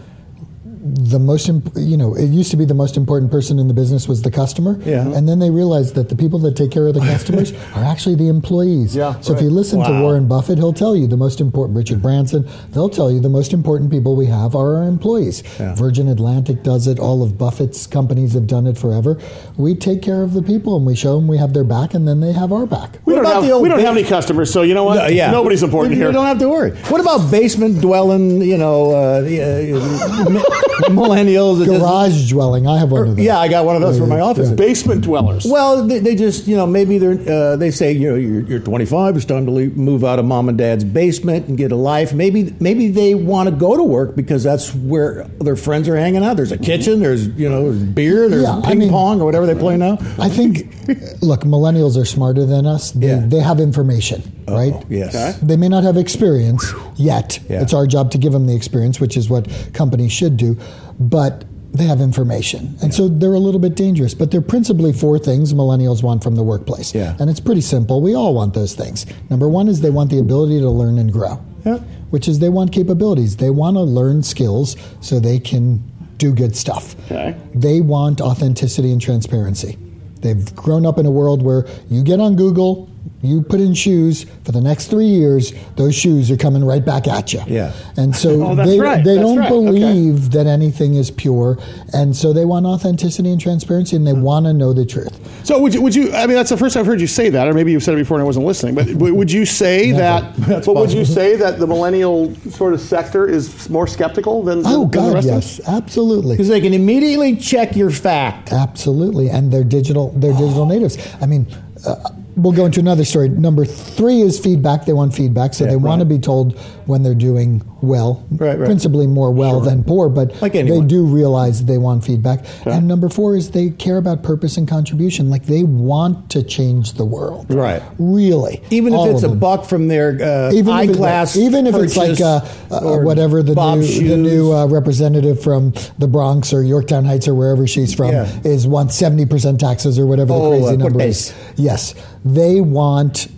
[0.81, 3.75] the most, imp- you know, it used to be the most important person in the
[3.75, 4.79] business was the customer.
[4.85, 5.07] Yeah.
[5.09, 8.14] And then they realized that the people that take care of the customers are actually
[8.14, 8.95] the employees.
[8.95, 9.55] Yeah, So if you right.
[9.55, 13.21] listen to Warren Buffett, he'll tell you the most important, Richard Branson, they'll tell you
[13.21, 15.43] the most important people we have are our employees.
[15.59, 15.75] Yeah.
[15.75, 16.99] Virgin Atlantic does it.
[16.99, 19.19] All of Buffett's companies have done it forever.
[19.57, 22.07] We take care of the people and we show them we have their back and
[22.07, 22.99] then they have our back.
[23.05, 24.95] We What don't, have, we don't ba- have any customers, so you know what?
[24.97, 25.31] No, yeah.
[25.31, 26.09] Nobody's important you, here.
[26.09, 26.71] You don't have to worry.
[26.88, 30.43] What about basement dwelling, you know, uh, uh,
[30.88, 31.59] millennials?
[31.59, 32.66] that just- Garage dwelling.
[32.66, 33.24] I have one of those.
[33.24, 34.50] yeah, I got one of those for my office.
[34.50, 35.44] Basement dwellers.
[35.46, 38.61] Well, they, they just, you know, maybe they're, uh, they say, you know, you're, you're
[38.61, 41.76] 25, it's time to leave, move out of mom and dad's basement and get a
[41.76, 42.12] life.
[42.12, 46.24] Maybe, maybe they want to go to work because that's where their friends are hanging
[46.24, 46.37] out.
[46.37, 49.24] There's a kitchen, there's, you know, there's beer, there's Yeah, I ping mean- pong or
[49.24, 49.98] whatever they play now.
[50.18, 50.59] I think,
[51.22, 52.92] look, millennials are smarter than us.
[52.92, 53.20] They, Yeah.
[53.24, 54.74] they have information, right?
[54.88, 55.14] Yes.
[55.14, 55.46] Okay.
[55.46, 57.38] They may not have experience yet.
[57.48, 57.62] Yeah.
[57.62, 60.58] It's our job to give them the experience, which is what companies should do.
[60.99, 62.77] But they have information.
[62.83, 64.15] And so they're a little bit dangerous.
[64.15, 66.95] But they're principally four things millennials want from the workplace.
[66.95, 67.15] Yeah.
[67.21, 68.01] And it's pretty simple.
[68.01, 69.07] We all want those things.
[69.31, 71.79] Number one is they want the ability to learn and grow, Yeah.
[72.11, 73.37] which is they want capabilities.
[73.37, 75.83] They want to learn skills so they can
[76.17, 76.97] do good stuff.
[77.11, 77.37] Okay.
[77.55, 79.77] They want authenticity and transparency.
[80.23, 82.89] They've grown up in a world where you get on Google,
[83.21, 87.09] you put in shoes for the next three years, those shoes are coming right back
[87.09, 87.41] at you.
[87.49, 87.73] Yeah.
[87.97, 89.03] And so Oh, they, right.
[89.05, 89.51] they That's don't right.
[89.51, 89.71] Okay.
[89.71, 91.59] believe that anything is pure.
[91.93, 95.19] And so they want authenticity and transparency and they want to know the truth.
[95.45, 96.13] So would you, would you?
[96.13, 97.99] I mean, that's the first I've heard you say that, or maybe you've said it
[97.99, 98.77] before and I wasn't listening.
[98.77, 100.37] But w- would you say that?
[100.49, 104.63] That's but would you say that the millennial sort of sector is more skeptical than,
[104.65, 105.61] Oh, than the God, rest of yes.
[105.69, 106.35] Absolutely.
[106.37, 108.53] Because they can immediately check your fact.
[108.53, 110.11] Absolutely, and they're digital.
[110.13, 110.97] They're digital natives.
[111.21, 111.47] I mean,
[111.87, 111.97] uh,
[112.38, 113.29] we'll go into another story.
[113.29, 114.85] Number three is feedback.
[114.87, 118.27] They want feedback, so Yeah, they want to be told when they're doing well.
[118.31, 118.67] Right, right.
[118.67, 122.45] Principally more well than poor, but Like they do realize they want feedback.
[122.67, 125.31] And number four is they care about purpose and contribution.
[125.31, 127.47] Like they want to change the world.
[127.53, 127.83] Right.
[127.99, 128.62] Really.
[128.71, 129.38] Even if it's a them.
[129.38, 133.43] buck from their uh, even if, it- eyeglass, even if it's like uh, uh, whatever
[133.43, 134.09] the Bob new, shoes.
[134.09, 138.29] the new uh, representative from the Bronx or Yorktown Heights or wherever she's from Yeah.
[138.45, 141.35] is wants seventy percent taxes or whatever Oh, the crazy uh, number is.
[141.57, 143.29] Yes, they want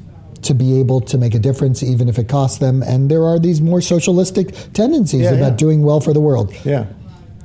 [0.42, 2.83] to be able to make a difference, even if it costs them.
[2.83, 5.57] And there are these more socialistic tendencies Yeah, about yeah.
[5.57, 6.53] doing well for the world.
[6.64, 6.87] Yeah.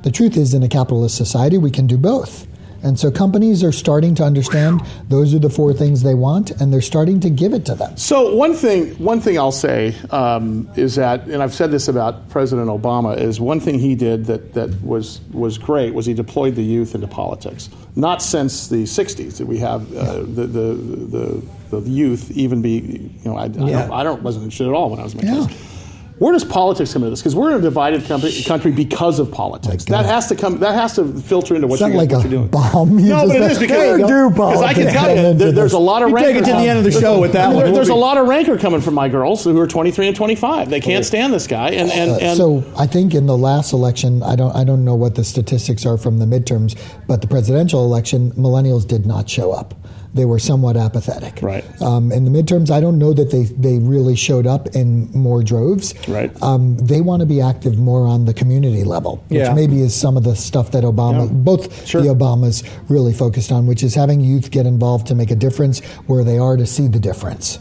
[0.02, 2.46] The truth is, in a capitalist society, we can do both.
[2.82, 6.72] And so companies are starting to understand those are the four things they want, and
[6.72, 7.96] they're starting to give it to them.
[7.96, 12.28] So one thing, one thing I'll say um, is that, and I've said this about
[12.28, 16.54] President Obama, is one thing he did that, that was was great was he deployed
[16.54, 17.68] the youth into politics.
[17.96, 23.10] Not since the '60s did we have uh, the, the, the the youth even be,
[23.22, 25.26] you know, I, I, don't, I don't wasn't interested at all when I was in
[25.26, 25.46] my Yeah.
[25.46, 25.75] kids.
[26.18, 27.20] Where does politics come into this?
[27.20, 29.84] Because we're in a divided company, country because of politics.
[29.84, 30.58] That has to come.
[30.60, 32.48] That has to filter into what, It's not you, like what a you're doing.
[32.48, 32.98] bomb.
[32.98, 35.34] You No, just but it like, is because, "Hey, do because I can tell you
[35.34, 36.32] there, there's a lot of You rancor.
[36.32, 37.64] take it to the end of the show with that one.
[37.64, 40.70] There- there's a lot of rancor coming from my girls who are 23 and 25.
[40.70, 43.74] They can't stand this guy, and and, Uh, and so I think in the last
[43.74, 46.76] election, I don't I don't know what the statistics are from the midterms,
[47.06, 49.74] but the presidential election, millennials did not show up.
[50.16, 51.40] They were somewhat apathetic.
[51.42, 51.64] Right.
[51.82, 55.42] Um, in the midterms, I don't know that they, they really showed up in more
[55.42, 55.94] droves.
[56.08, 56.30] Right.
[56.42, 59.52] Um, they want to be active more on the community level, which Yeah.
[59.52, 61.32] maybe is some of the stuff that Obama, Yeah.
[61.32, 65.36] both the Obamas really focused on, which is having youth get involved to make a
[65.36, 67.58] difference where they are to see the difference.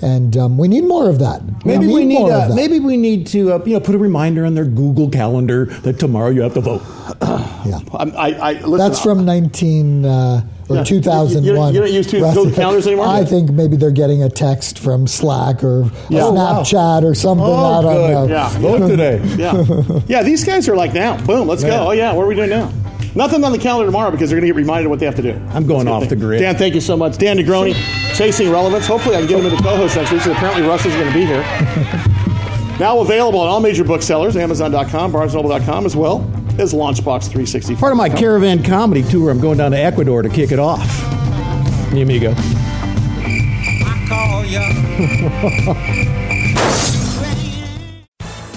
[0.00, 1.42] And um, we need more of that.
[1.66, 2.22] Maybe we need.
[2.22, 2.54] of Uh, that.
[2.54, 3.52] maybe we need to.
[3.52, 6.60] Uh, you know, put a reminder on their Google Calendar that tomorrow you have to
[6.62, 6.82] vote.
[7.66, 7.80] yeah.
[7.92, 10.84] I, I, listen, That's from 19 uh, or Yeah.
[10.84, 11.44] 2001.
[11.44, 12.36] You- you- you don't use two Rusty.
[12.40, 13.06] Google calendars anymore?
[13.08, 16.22] I think maybe they're getting a text from Slack or Yeah.
[16.24, 16.62] Oh, wow.
[16.62, 17.46] Snapchat or something.
[17.46, 18.26] Oh, I don't know.
[18.28, 18.48] Yeah.
[18.58, 19.20] Vote today.
[19.36, 19.62] Yeah,
[20.06, 20.22] yeah.
[20.22, 21.16] These guys are like now.
[21.18, 21.48] Boom.
[21.48, 21.70] Let's Yeah.
[21.70, 21.88] go.
[21.88, 22.12] Oh yeah.
[22.12, 22.68] What are we doing now?
[23.14, 25.14] Nothing on the calendar tomorrow because they're going to get reminded of what they have
[25.16, 25.34] to do.
[25.52, 26.40] I'm going off good the grid.
[26.40, 27.16] Dan, thank you so much.
[27.18, 27.74] Dan Negroni,
[28.14, 28.86] chasing relevance.
[28.86, 30.20] Hopefully, I can get him into co-host next week.
[30.20, 31.42] So apparently, Russ is going to be here.
[32.78, 36.18] now available on all major booksellers, Amazon.com, BarnesNoble.com, as well
[36.60, 37.76] as Launchbox 360.
[37.76, 39.30] Part of my caravan comedy tour.
[39.30, 40.88] I'm going down to Ecuador to kick it off.
[41.92, 42.34] Mi amigo.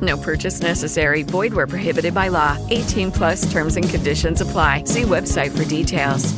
[0.00, 1.22] No purchase necessary.
[1.22, 2.56] Void where prohibited by law.
[2.70, 4.84] 18 plus terms and conditions apply.
[4.84, 6.32] See website for details.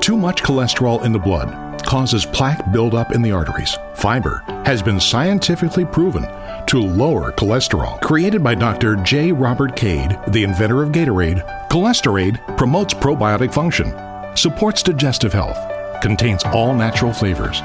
[0.00, 3.78] Too much cholesterol in the blood causes plaque buildup in the arteries.
[3.94, 6.24] Fiber has been scientifically proven
[6.66, 8.00] to lower cholesterol.
[8.00, 8.96] Created by Dr.
[8.96, 9.32] J.
[9.32, 13.92] Robert Cade, the inventor of Gatorade, Cholesterade promotes probiotic function,
[14.36, 15.58] supports digestive health,
[16.00, 17.60] contains all natural flavors,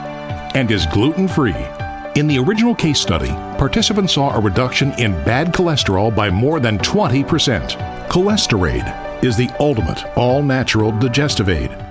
[0.55, 1.55] and is gluten free.
[2.15, 6.79] In the original case study, participants saw a reduction in bad cholesterol by more than
[6.79, 8.07] 20%.
[8.07, 11.88] Cholesterade is the ultimate all natural digestive aid.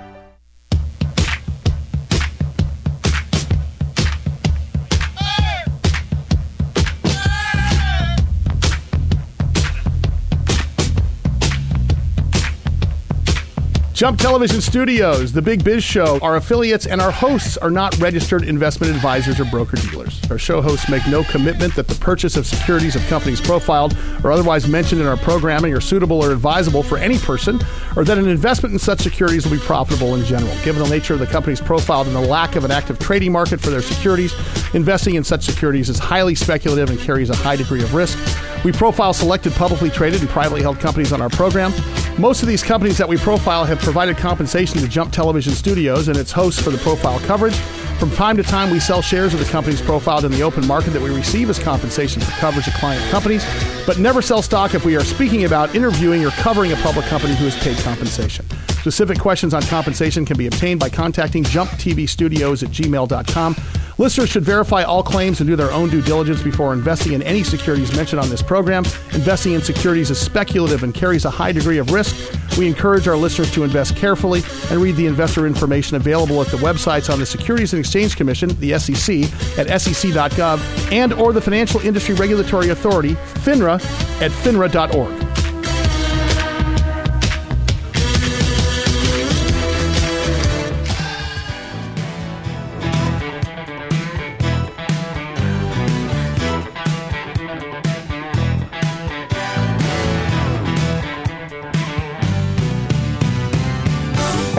[13.99, 18.45] Jump Television Studios, The Big Biz Show, our affiliates and our hosts are not registered
[18.45, 20.21] investment advisors or broker dealers.
[20.31, 24.31] Our show hosts make no commitment that the purchase of securities of companies profiled or
[24.31, 27.59] otherwise mentioned in our programming are suitable or advisable for any person,
[27.97, 30.55] or that an investment in such securities will be profitable in general.
[30.63, 33.59] Given the nature of the companies profiled and the lack of an active trading market
[33.59, 34.33] for their securities,
[34.73, 38.17] investing in such securities is highly speculative and carries a high degree of risk.
[38.63, 41.73] We profile selected publicly traded and privately held companies on our program.
[42.19, 46.17] Most of these companies that we profile have provided compensation to Jump Television Studios and
[46.17, 47.57] its hosts for the profile coverage.
[47.99, 50.91] From time to time, we sell shares of the companies profiled in the open market
[50.91, 53.45] that we receive as compensation for coverage of client companies,
[53.85, 57.35] but never sell stock if we are speaking about interviewing or covering a public company
[57.35, 58.45] who has paid compensation.
[58.79, 63.55] Specific questions on compensation can be obtained by contacting jumptvstudios at gmail.com.
[63.99, 67.43] Listeners should verify all claims and do their own due diligence before investing in any
[67.43, 68.85] securities mentioned on this program.
[69.11, 72.15] Investing in securities is speculative and carries a high degree of risk.
[72.57, 76.57] We encourage our listeners to invest carefully and read the investor information available at the
[76.57, 79.23] websites on the Securities and Exchange Commission, the SEC,
[79.57, 83.81] at sec.gov, and or the Financial Industry Regulatory Authority, FINRA,
[84.21, 85.28] at finra.org.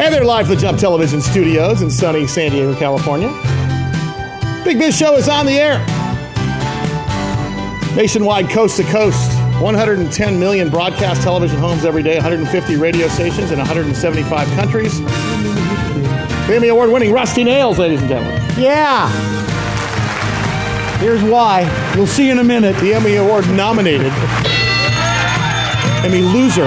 [0.01, 3.29] And they're live from the Jump Television Studios in sunny San Diego, California.
[4.65, 5.79] Big Biz Show is on the air.
[7.95, 9.31] Nationwide, coast to coast.
[9.61, 15.03] 110 million broadcast television homes every day, 150 radio stations in 175 countries.
[15.03, 18.41] The Emmy Award winning Rusty Nails, ladies and gentlemen.
[18.57, 19.07] Yeah.
[20.99, 21.65] Here's why.
[21.95, 22.75] We'll see in a minute.
[22.77, 24.13] The Emmy Award nominated.
[26.03, 26.65] Emmy loser.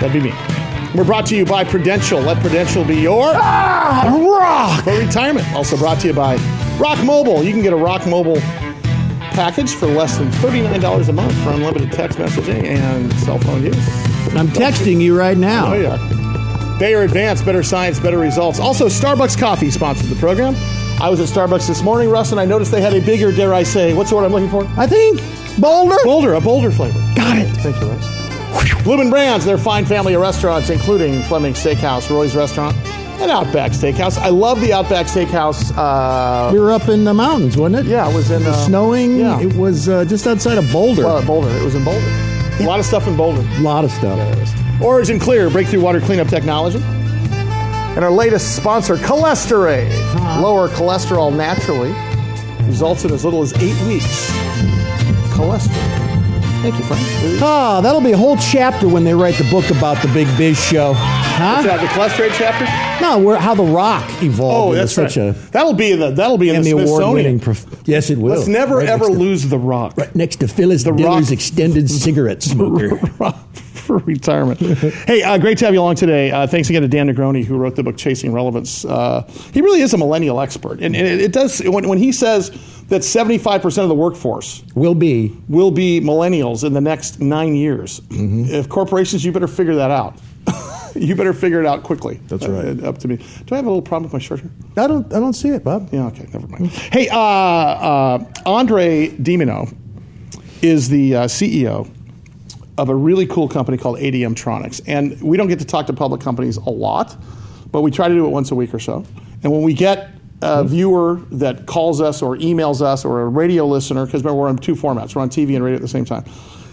[0.00, 0.47] That'd be me.
[0.94, 2.20] We're brought to you by Prudential.
[2.20, 5.46] Let Prudential be your ah, rock for retirement.
[5.52, 6.36] Also brought to you by
[6.78, 7.42] Rock Mobile.
[7.42, 8.40] You can get a Rock Mobile
[9.38, 13.76] package for less than $39 a month for unlimited text messaging and cell phone use.
[14.34, 15.74] I'm texting you right now.
[15.74, 16.76] Oh, yeah.
[16.78, 18.58] Bayer Advanced, better science, better results.
[18.58, 20.54] Also, Starbucks Coffee sponsored the program.
[21.00, 23.52] I was at Starbucks this morning, Russ, and I noticed they had a bigger, dare
[23.52, 24.64] I say, what's the word I'm looking for?
[24.76, 25.20] I think
[25.60, 25.96] Boulder.
[26.04, 26.98] Boulder, a Boulder flavor.
[27.14, 27.48] Got it.
[27.58, 28.17] Thank you, Russ.
[28.84, 32.74] Bloomin' Brands, their fine family of restaurants, including Fleming Steakhouse, Roy's Restaurant,
[33.20, 34.16] and Outback Steakhouse.
[34.18, 35.72] I love the Outback Steakhouse.
[35.76, 37.90] Uh, We were up in the mountains, wasn't it?
[37.90, 39.16] yeah, it was in It was uh, snowing.
[39.18, 39.40] Yeah.
[39.40, 41.04] It was uh, just outside of Boulder.
[41.06, 41.50] uh, Boulder.
[41.50, 42.06] It was in Boulder.
[42.60, 43.42] A lot of stuff in Boulder.
[43.42, 44.18] a lot of stuff.
[44.80, 46.78] Origin Clear, breakthrough water cleanup technology.
[46.80, 49.90] And our latest sponsor, Cholesterade.
[50.40, 51.92] Lower cholesterol naturally
[52.68, 54.30] results in as little as eight weeks.
[55.34, 56.07] Cholesterol.
[56.60, 57.02] Thank you, Frank.
[57.40, 60.58] Ah, that'll be a whole chapter when they write the book about the Big Biz
[60.58, 60.92] show.
[60.94, 61.58] Huh?
[61.60, 62.64] Is that the Cholesterade chapter?
[63.00, 64.72] No, where, how the Rock evolved.
[64.72, 65.28] Oh, that's such right.
[65.28, 67.38] a that'll be in the that'll be in Emmy the award-winning.
[67.38, 68.34] Prof- yes, it will.
[68.36, 69.96] Let's never Right ever to- lose the rock.
[69.96, 71.32] right next to Phyllis The Diller's Rock.
[71.32, 72.96] extended cigarette smoker.
[73.88, 74.60] For retirement.
[74.60, 76.30] hey, uh, great to have you along today.
[76.30, 78.84] Uh, thanks again to Dan Negroni, who wrote the book Chasing Relevance.
[78.84, 82.12] Uh, he really is a millennial expert, and, and it, it does when, when he
[82.12, 82.50] says
[82.88, 87.54] that seventy-five percent of the workforce will be will be millennials in the next nine
[87.54, 88.00] years.
[88.00, 88.52] Mm-hmm.
[88.52, 90.20] If corporations, you better figure that out.
[90.94, 92.20] you better figure it out quickly.
[92.26, 92.78] That's right.
[92.78, 93.16] Uh, up to me.
[93.16, 94.50] Do I have a little problem with my shirt here?
[94.76, 95.10] I don't.
[95.14, 95.88] I don't see it, Bob.
[95.92, 96.08] Yeah.
[96.08, 96.28] Okay.
[96.30, 96.66] Never mind.
[96.66, 99.74] Hey, uh, uh, Andre DiMino
[100.60, 101.90] is the uh, CEO
[102.78, 104.80] of a really cool company called ADM Tronics.
[104.86, 107.16] And we don't get to talk to public companies a lot,
[107.72, 109.04] but we try to do it once a week or so.
[109.42, 110.10] And when we get
[110.40, 114.48] a viewer that calls us or emails us or a radio listener, because remember we're
[114.48, 116.24] on two formats, we're on TV and radio at the same time,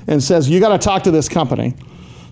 [0.08, 1.74] and says, You got to talk to this company.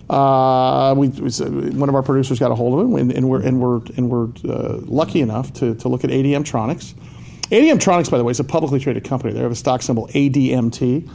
[0.08, 1.30] Uh, we, we
[1.70, 4.10] one of our producers got a hold of him, and, and we're and we're and
[4.10, 6.94] we're uh, lucky enough to, to look at ADM Tronics.
[7.44, 9.32] ADM Tronics, by the way, is a publicly traded company.
[9.32, 11.08] They have a stock symbol ADMT.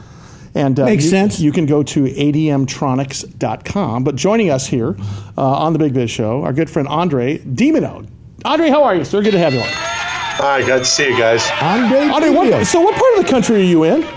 [0.56, 1.40] And uh, Makes you, sense.
[1.40, 4.04] You can go to admtronics.com.
[4.04, 4.96] But joining us here
[5.38, 8.10] uh, on the Big Biz Show, our good friend Andre DiMino.
[8.46, 9.22] Andre, how are you, sir?
[9.22, 9.68] Good to have you on.
[9.68, 11.50] Hi, glad to see you guys.
[11.62, 14.08] Andre, Andre, what, so what part of the country are you in?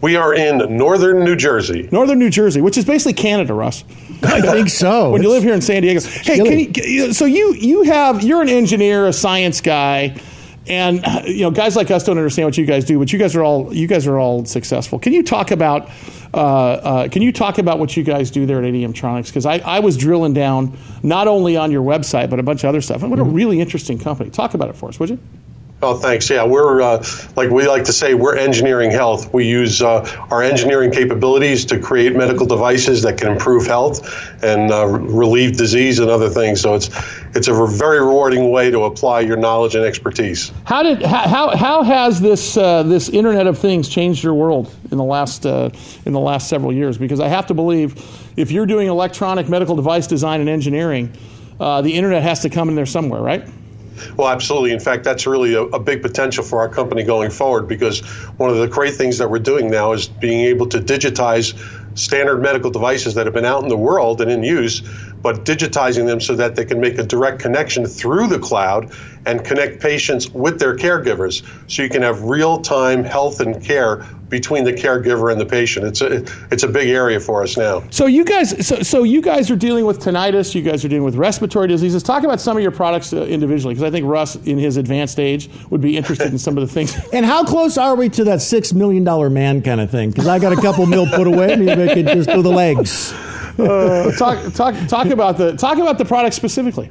[0.00, 1.88] We are in northern New Jersey.
[1.92, 3.84] Northern New Jersey, which is basically Canada, Russ.
[4.22, 5.10] I think so.
[5.12, 6.00] when you live here in San Diego.
[6.00, 6.62] Hey, can chilly.
[6.62, 10.16] you, can you- so you you have you're an engineer, a science guy,
[10.66, 13.18] and uh, you know guys like us don't understand what you guys do, but you
[13.18, 14.98] guys are all you guys are all successful.
[14.98, 15.88] Can you talk about
[16.34, 19.26] uh, uh, can you talk about what you guys do there at ADM Tronics?
[19.26, 22.68] Because I, I was drilling down not only on your website but a bunch of
[22.68, 23.02] other stuff.
[23.02, 24.30] And what a really interesting company.
[24.30, 25.18] Talk about it for us, would you?
[25.84, 26.30] Oh, thanks.
[26.30, 29.34] Yeah, we're uh, like we like to say, we're engineering health.
[29.34, 34.08] We use uh, our engineering capabilities to create medical devices that can improve health
[34.44, 36.60] and uh, relieve disease and other things.
[36.60, 36.88] So it's
[37.34, 40.52] it's a very rewarding way to apply your knowledge and expertise.
[40.66, 44.98] How did how how, has this uh, this Internet of Things changed your world in
[44.98, 45.70] the last uh,
[46.06, 46.96] in the last several years?
[46.96, 48.00] Because I have to believe
[48.36, 51.12] if you're doing electronic medical device design and engineering,
[51.58, 53.48] uh, the Internet has to come in there somewhere, right?
[54.16, 54.72] Well, absolutely.
[54.72, 58.00] In fact, that's really a, a big potential for our company going forward because
[58.36, 61.54] one of the great things that we're doing now is being able to digitize
[61.94, 64.82] standard medical devices that have been out in the world and in use,
[65.22, 68.92] but digitizing them so that they can make a direct connection through the cloud
[69.24, 74.04] and connect patients with their caregivers so you can have real time health and care
[74.28, 75.84] between the caregiver and the patient.
[75.86, 77.84] It's a, it's a big area for us now.
[77.90, 80.54] So you guys, so, so you guys are dealing with tinnitus.
[80.54, 82.02] You guys are dealing with respiratory diseases.
[82.02, 85.20] Talk about some of your products uh, individually, because I think Russ, in his advanced
[85.20, 86.96] age, would be interested in some of the things.
[87.12, 90.10] And how close are we to that six million dollar man kind of thing?
[90.10, 91.56] Because I got a couple mil put away.
[91.56, 93.12] Maybe I could just do the legs.
[93.58, 96.90] Uh, talk, talk, talk about the talk about the product specifically.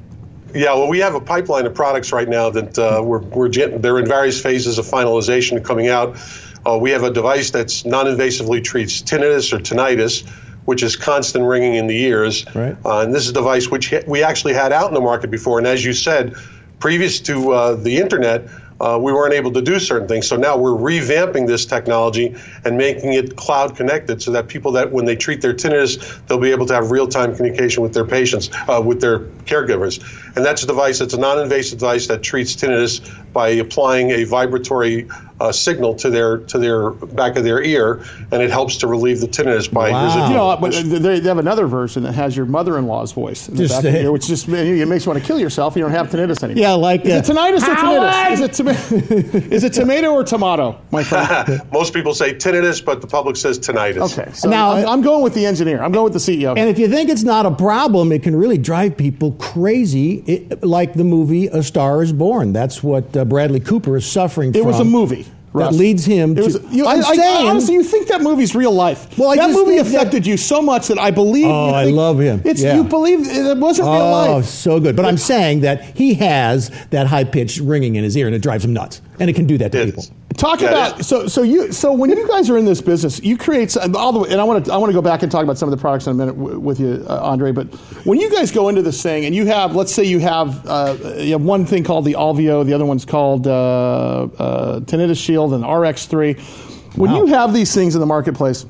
[0.54, 4.00] Yeah, well, we have a pipeline of products right now that uh, we're, we're they're
[4.00, 6.18] in various phases of finalization and coming out.
[6.66, 10.28] Uh, we have a device that's non-invasively treats tinnitus or tinnitus,
[10.66, 12.46] which is constant ringing in the ears.
[12.54, 12.76] Right.
[12.86, 15.58] Uh, and this is a device which we actually had out in the market before.
[15.58, 16.36] And as you said,
[16.80, 18.48] previous to uh, the internet,
[18.82, 20.28] uh, we weren't able to do certain things.
[20.28, 24.92] So now we're revamping this technology and making it cloud connected so that people that
[24.92, 28.06] when they treat their tinnitus, they'll be able to have real time communication with their
[28.06, 30.02] patients, uh, with their caregivers.
[30.36, 33.02] And that's a device that's a non invasive device that treats tinnitus
[33.34, 35.08] by applying a vibratory
[35.42, 39.20] uh, signal to their to their back of their ear, and it helps to relieve
[39.22, 39.90] the tinnitus by.
[39.90, 40.30] Wow.
[40.30, 43.82] You know, but they have another version that has your mother-in-law's voice in the Just
[43.82, 45.76] back of your ear, which just it makes you want to kill yourself.
[45.76, 46.62] You don't have tinnitus anymore.
[46.62, 48.32] Yeah, like, is it uh, tinnitus or tinnitus?
[48.32, 51.60] Is it toma- is it tomato or tomato, my friend?
[51.72, 54.18] Most people say tinnitus, but the public says tinnitus.
[54.18, 55.82] Okay, so Now- I'm, I'm going with the engineer.
[55.82, 56.56] I'm going with the CEO.
[56.56, 60.64] And if you think it's not a problem, it can really drive people crazy, it,
[60.64, 62.54] like the movie A Star is Born.
[62.54, 64.62] That's what uh, Bradley Cooper is suffering It from.
[64.62, 65.26] It was a movie.
[65.54, 66.44] That leads him It to.
[66.44, 69.18] was, you, I, I'm I- saying, honestly, you think that movie's real life?
[69.18, 71.46] Well, I that movie think that- affected you so much that I believe.
[71.48, 72.42] Oh, you I love him.
[72.46, 72.78] It's Yeah.
[72.78, 74.30] you believe it wasn't real oh, life.
[74.30, 74.96] Oh, so good.
[74.96, 78.42] But I'm saying that he has that high pitched ringing in his ear, and it
[78.42, 79.02] drives him nuts.
[79.22, 80.04] And it can do that to people.
[80.36, 83.38] Talk Yeah, about so so you so when you guys are in this business, you
[83.38, 85.32] create some- all the way, and I want to I want to go back and
[85.32, 87.52] talk about some of the products in a minute w- with you, uh, Andre.
[87.52, 87.68] But
[88.04, 90.96] when you guys go into this thing and you have, let's say you have uh,
[91.18, 95.54] you have one thing called the Alvio, the other one's called uh, uh, Tinnitus Shield
[95.54, 96.98] and RX3.
[96.98, 98.66] When you have these things in the marketplace.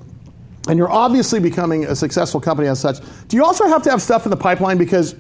[0.68, 3.00] And you're obviously becoming a successful company as such.
[3.30, 5.16] Do you also have to have stuff in the pipeline because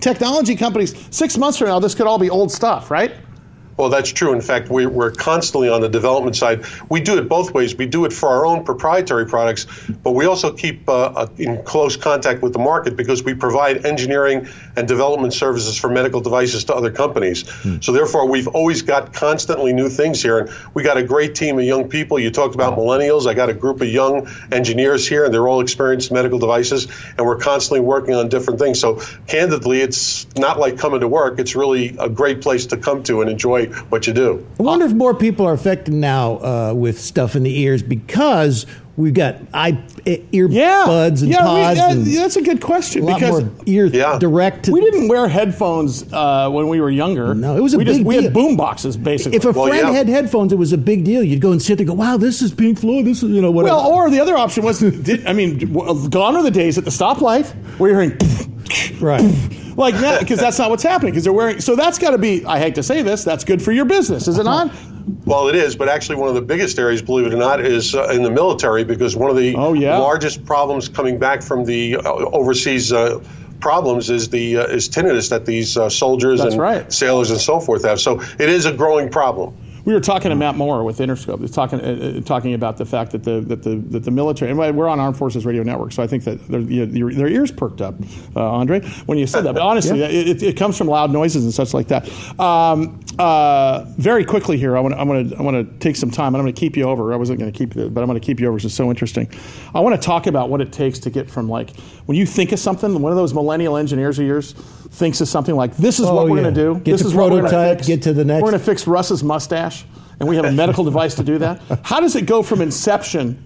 [0.00, 3.12] technology companies six months from now this could all be old stuff, right?
[3.76, 4.32] Well, that's true.
[4.32, 6.64] In fact, we, we're constantly on the development side.
[6.88, 7.74] We do it both ways.
[7.74, 9.66] We do it for our own proprietary products,
[10.02, 13.86] but we also keep uh, uh, in close contact with the market because we provide
[13.86, 17.48] engineering and development services for medical devices to other companies.
[17.80, 20.38] So, therefore, we've always got constantly new things here.
[20.38, 22.18] And we got a great team of young people.
[22.18, 23.26] You talked about millennials.
[23.26, 26.88] I got a group of young engineers here, and they're all experienced in medical devices,
[27.16, 28.78] and we're constantly working on different things.
[28.78, 31.38] So, candidly, it's not like coming to work.
[31.38, 34.46] It's really a great place to come to and enjoy what you do.
[34.58, 38.66] I wonder if more people are affected now uh, with stuff in the ears because
[38.96, 39.72] we've got eye,
[40.04, 41.78] earbuds and yeah, we- pods.
[41.78, 44.68] yeah, and that's a good question a lot because more ear direct.
[44.68, 47.34] we didn't wear headphones uh, when we were younger.
[47.34, 48.32] No, it was a we big just, We had deal.
[48.32, 49.36] boom boxes basically.
[49.36, 51.22] If a friend had headphones, it was a big deal.
[51.22, 53.06] You'd go and sit there and go, wow, this is Pink Floyd.
[53.06, 53.76] This is, you know, whatever.
[53.76, 55.72] Well, or the other option was, did, I mean,
[56.10, 57.46] gone are the days at the stoplight
[57.78, 58.18] where you're hearing
[59.00, 59.22] right.
[59.76, 61.60] like that because that's not what's happening because they're wearing.
[61.60, 62.44] So that's got to be.
[62.44, 64.70] I hate to say this, that's good for your business, is it not?
[65.24, 67.94] Well, it is, but actually, one of the biggest areas, believe it or not, is
[67.94, 69.98] uh, in the military because one of the Oh, yeah.
[69.98, 73.22] largest problems coming back from the uh, overseas uh,
[73.60, 76.92] problems is the uh, is tinnitus that these uh, soldiers That's and right.
[76.92, 78.00] sailors and so forth have.
[78.00, 79.56] So it is a growing problem.
[79.84, 81.40] We were talking to Matt Moore with Interscope.
[81.40, 84.50] He's talking uh, uh, talking about the fact that the that the that the military
[84.50, 87.94] and we're on Armed Forces Radio Network, so I think that their, ears perked up,
[88.36, 89.54] uh, Andre, when you said that.
[89.54, 90.06] But honestly, Yeah.
[90.06, 92.08] it, it comes from loud noises and such like that.
[92.38, 96.10] Um, uh, very quickly here, I want I want to I want to take some
[96.10, 97.12] time, and I'm going to keep you over.
[97.12, 98.74] I wasn't going to keep you, but I'm going to keep you over because it's
[98.74, 99.28] so interesting.
[99.74, 101.70] I want to talk about what it takes to get from like
[102.12, 105.54] when you think of something, one of those millennial engineers of yours thinks of something
[105.56, 106.42] like this is Oh, what we're yeah.
[106.42, 106.74] going to do.
[106.80, 108.86] Get this is what we're gonna prototype, get to the next- We're going to fix
[108.86, 109.86] Russ's mustache,
[110.20, 111.62] and we have a medical device to do that.
[111.84, 113.42] How does it go from inception,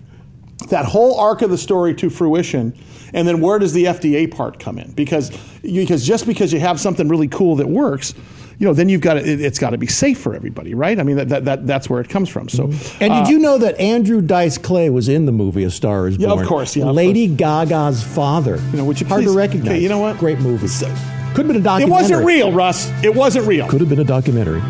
[0.68, 2.74] that whole arc of the story to fruition,
[3.14, 4.90] and then where does the FDA part come in?
[4.90, 5.30] Because
[5.62, 8.14] because just because you have something really cool that works.
[8.58, 10.98] You know, then you've got to, it, it's got to be safe for everybody, right?
[10.98, 12.48] I mean, that, that, that that's where it comes from.
[12.48, 15.70] So, And uh, did you know that Andrew Dice Clay was in the movie A
[15.70, 16.30] Star Is Born?
[16.30, 18.56] Yeah, of course, yeah, Lady Gaga's father.
[18.70, 19.72] You know, would you hard please- to recognize?
[19.72, 20.18] Okay, you know what?
[20.18, 20.68] Great movie.
[20.68, 21.82] Could have been a documentary.
[21.84, 22.90] it wasn't real, Russ.
[23.04, 23.68] It wasn't real.
[23.68, 24.60] Could have been a documentary.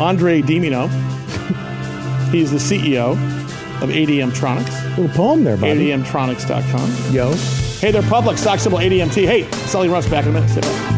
[0.00, 0.88] Andre DiMino,
[2.32, 3.12] he's the CEO
[3.82, 4.96] of ADM Tronics.
[4.96, 5.90] Little poem there, buddy.
[5.90, 7.14] ADMtronics.com.
[7.14, 7.32] Yo.
[7.78, 9.24] Hey, they're public, stock symbol ADMT.
[9.24, 10.50] Hey, Sully Russ back in a minute.
[10.50, 10.97] Sit back.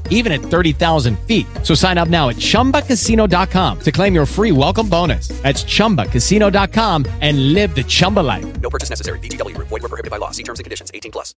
[0.11, 1.47] even at 30,000 feet.
[1.63, 5.29] So sign up now at chumbacasino.com to claim your free welcome bonus.
[5.41, 8.61] That's chumbacasino.com and live the Chumba life.
[8.61, 9.17] No purchase necessary.
[9.19, 9.69] VGW Group.
[9.69, 10.29] Void were prohibited by law.
[10.29, 10.91] See terms and conditions.
[10.93, 11.33] 18 plus.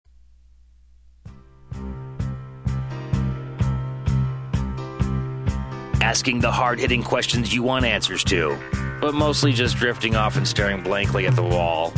[6.02, 8.58] asking the hard hitting questions you want answers to,
[9.00, 11.92] but mostly just drifting off and staring blankly at the wall.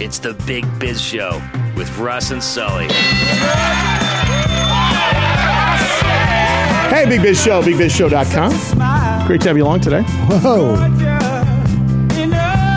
[0.00, 1.40] It's the Big Biz Show
[1.76, 2.88] with Russ and Sully.
[6.94, 9.26] Hey, Big Biz Show, bigbizshow.com.
[9.26, 10.02] Great to have you along today.
[10.28, 10.76] Whoa.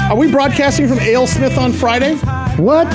[0.09, 2.15] Are we broadcasting from AleSmith on Friday?
[2.59, 2.91] What?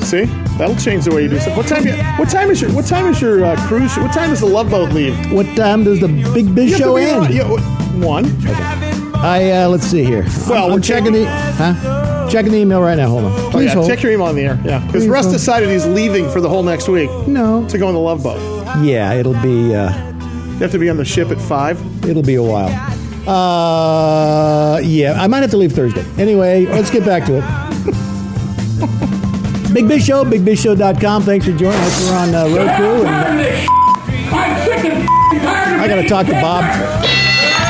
[0.00, 0.26] See,
[0.56, 1.56] that'll change the way you do stuff.
[1.56, 1.84] What time?
[1.84, 3.96] You, what time is your What time is your uh, cruise?
[3.96, 5.32] What time does the Love Boat leave?
[5.32, 7.34] What time does the Big Biz You have to show end?
[7.34, 8.26] yeah, one.
[9.16, 10.24] I uh, let's see here.
[10.48, 12.28] Well, I'm, we're I'm checking the huh?
[12.30, 13.08] Checking the email right now.
[13.08, 13.32] Hold on.
[13.32, 13.88] Oh, Please yeah, hold.
[13.88, 14.60] check your email on the air.
[14.64, 15.34] Yeah, because Russ hold.
[15.34, 17.10] decided he's leaving for the whole next week.
[17.26, 17.66] No.
[17.70, 18.38] To go on the Love Boat.
[18.84, 20.07] Yeah, it'll be uh,
[20.58, 21.78] You have to be on the ship at five.
[22.04, 22.68] it'll be a while.
[23.28, 26.04] Uh, yeah, I might have to leave Thursday.
[26.20, 27.44] Anyway, let's get back to it.
[29.72, 31.22] Big Biz Show, bigbizshow.com.
[31.22, 32.10] Thanks for joining us.
[32.10, 33.06] We're on uh, Road Crew.
[33.06, 33.68] And,
[35.80, 36.64] I got to talk to Bob.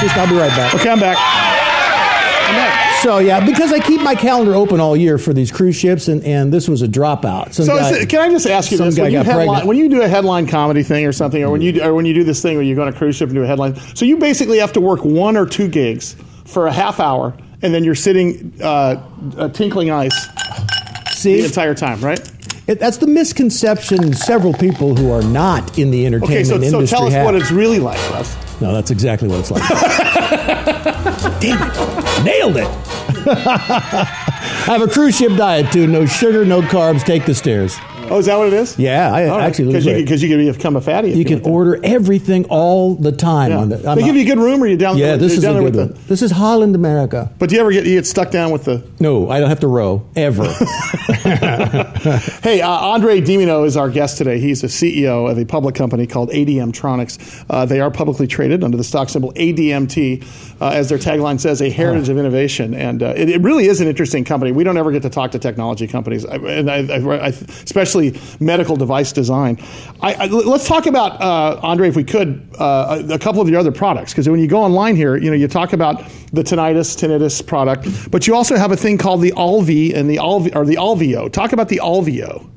[0.00, 0.74] Just, I'll be right back.
[0.74, 1.18] Okay, I'm back.
[1.18, 2.87] I'm back.
[3.02, 6.22] So, yeah, because I keep my calendar open all year for these cruise ships, and,
[6.24, 7.52] and this was a dropout.
[7.54, 8.96] Some So guy- it, can I just ask you some this?
[8.96, 11.50] guy When you, got headline, when you do a headline comedy thing or something, or
[11.50, 13.28] when you or when you do this thing where you go on a cruise ship
[13.28, 16.66] and do a headline, so you basically have to work one or two gigs for
[16.66, 19.00] a half hour, and then you're sitting uh,
[19.36, 20.26] uh, tinkling ice
[21.12, 21.40] See?
[21.40, 22.20] the entire time, right?
[22.66, 26.62] It, that's the misconception several people who are not in the entertainment Okay, so, so
[26.78, 27.24] industry tell us have.
[27.24, 28.36] what it's really like, Russ.
[28.60, 29.62] No, that's exactly what it's like.
[31.40, 32.24] Damn it.
[32.24, 32.68] Nailed it.
[33.26, 35.86] I have a cruise ship diet too.
[35.86, 37.04] No sugar, no carbs.
[37.04, 37.78] Take the stairs.
[38.10, 38.78] Oh, is that what it is?
[38.78, 40.04] Yeah, I actually lose because you, weight.
[40.04, 41.10] because you can become a fatty.
[41.10, 41.50] if You can want that.
[41.50, 43.58] order everything all the time Yeah.
[43.58, 43.76] on the.
[43.76, 44.96] They give you a good room, or you down?
[44.98, 45.88] Yeah, this you're is a good with one.
[45.88, 47.30] the- This is Holland, America.
[47.38, 48.82] But do you ever get you get stuck down with the?
[49.00, 50.44] No, I don't have to row ever.
[52.42, 54.38] Hey, uh, Andre DiMino is our guest today.
[54.38, 57.44] He's a CEO of a public company called ADM Tronics.
[57.50, 60.24] Uh, they are publicly traded under the stock symbol ADMT,
[60.60, 62.72] uh, as their tagline says, a heritage of innovation.
[62.74, 64.52] And uh, it, it really is an interesting company.
[64.52, 67.97] We don't ever get to talk to technology companies, I- and I, I, I, especially
[68.40, 69.58] medical device design.
[70.00, 72.28] I, I, let's talk about uh, Andre, if we could,
[72.58, 75.30] uh, a, a couple of your other products, because when you go online here, you
[75.30, 75.96] know, you talk about
[76.32, 80.16] the tinnitus tinnitus product, but you also have a thing called the Alvi and the
[80.16, 81.30] Alvi or the Alvio.
[81.30, 82.48] Talk about the Alvio.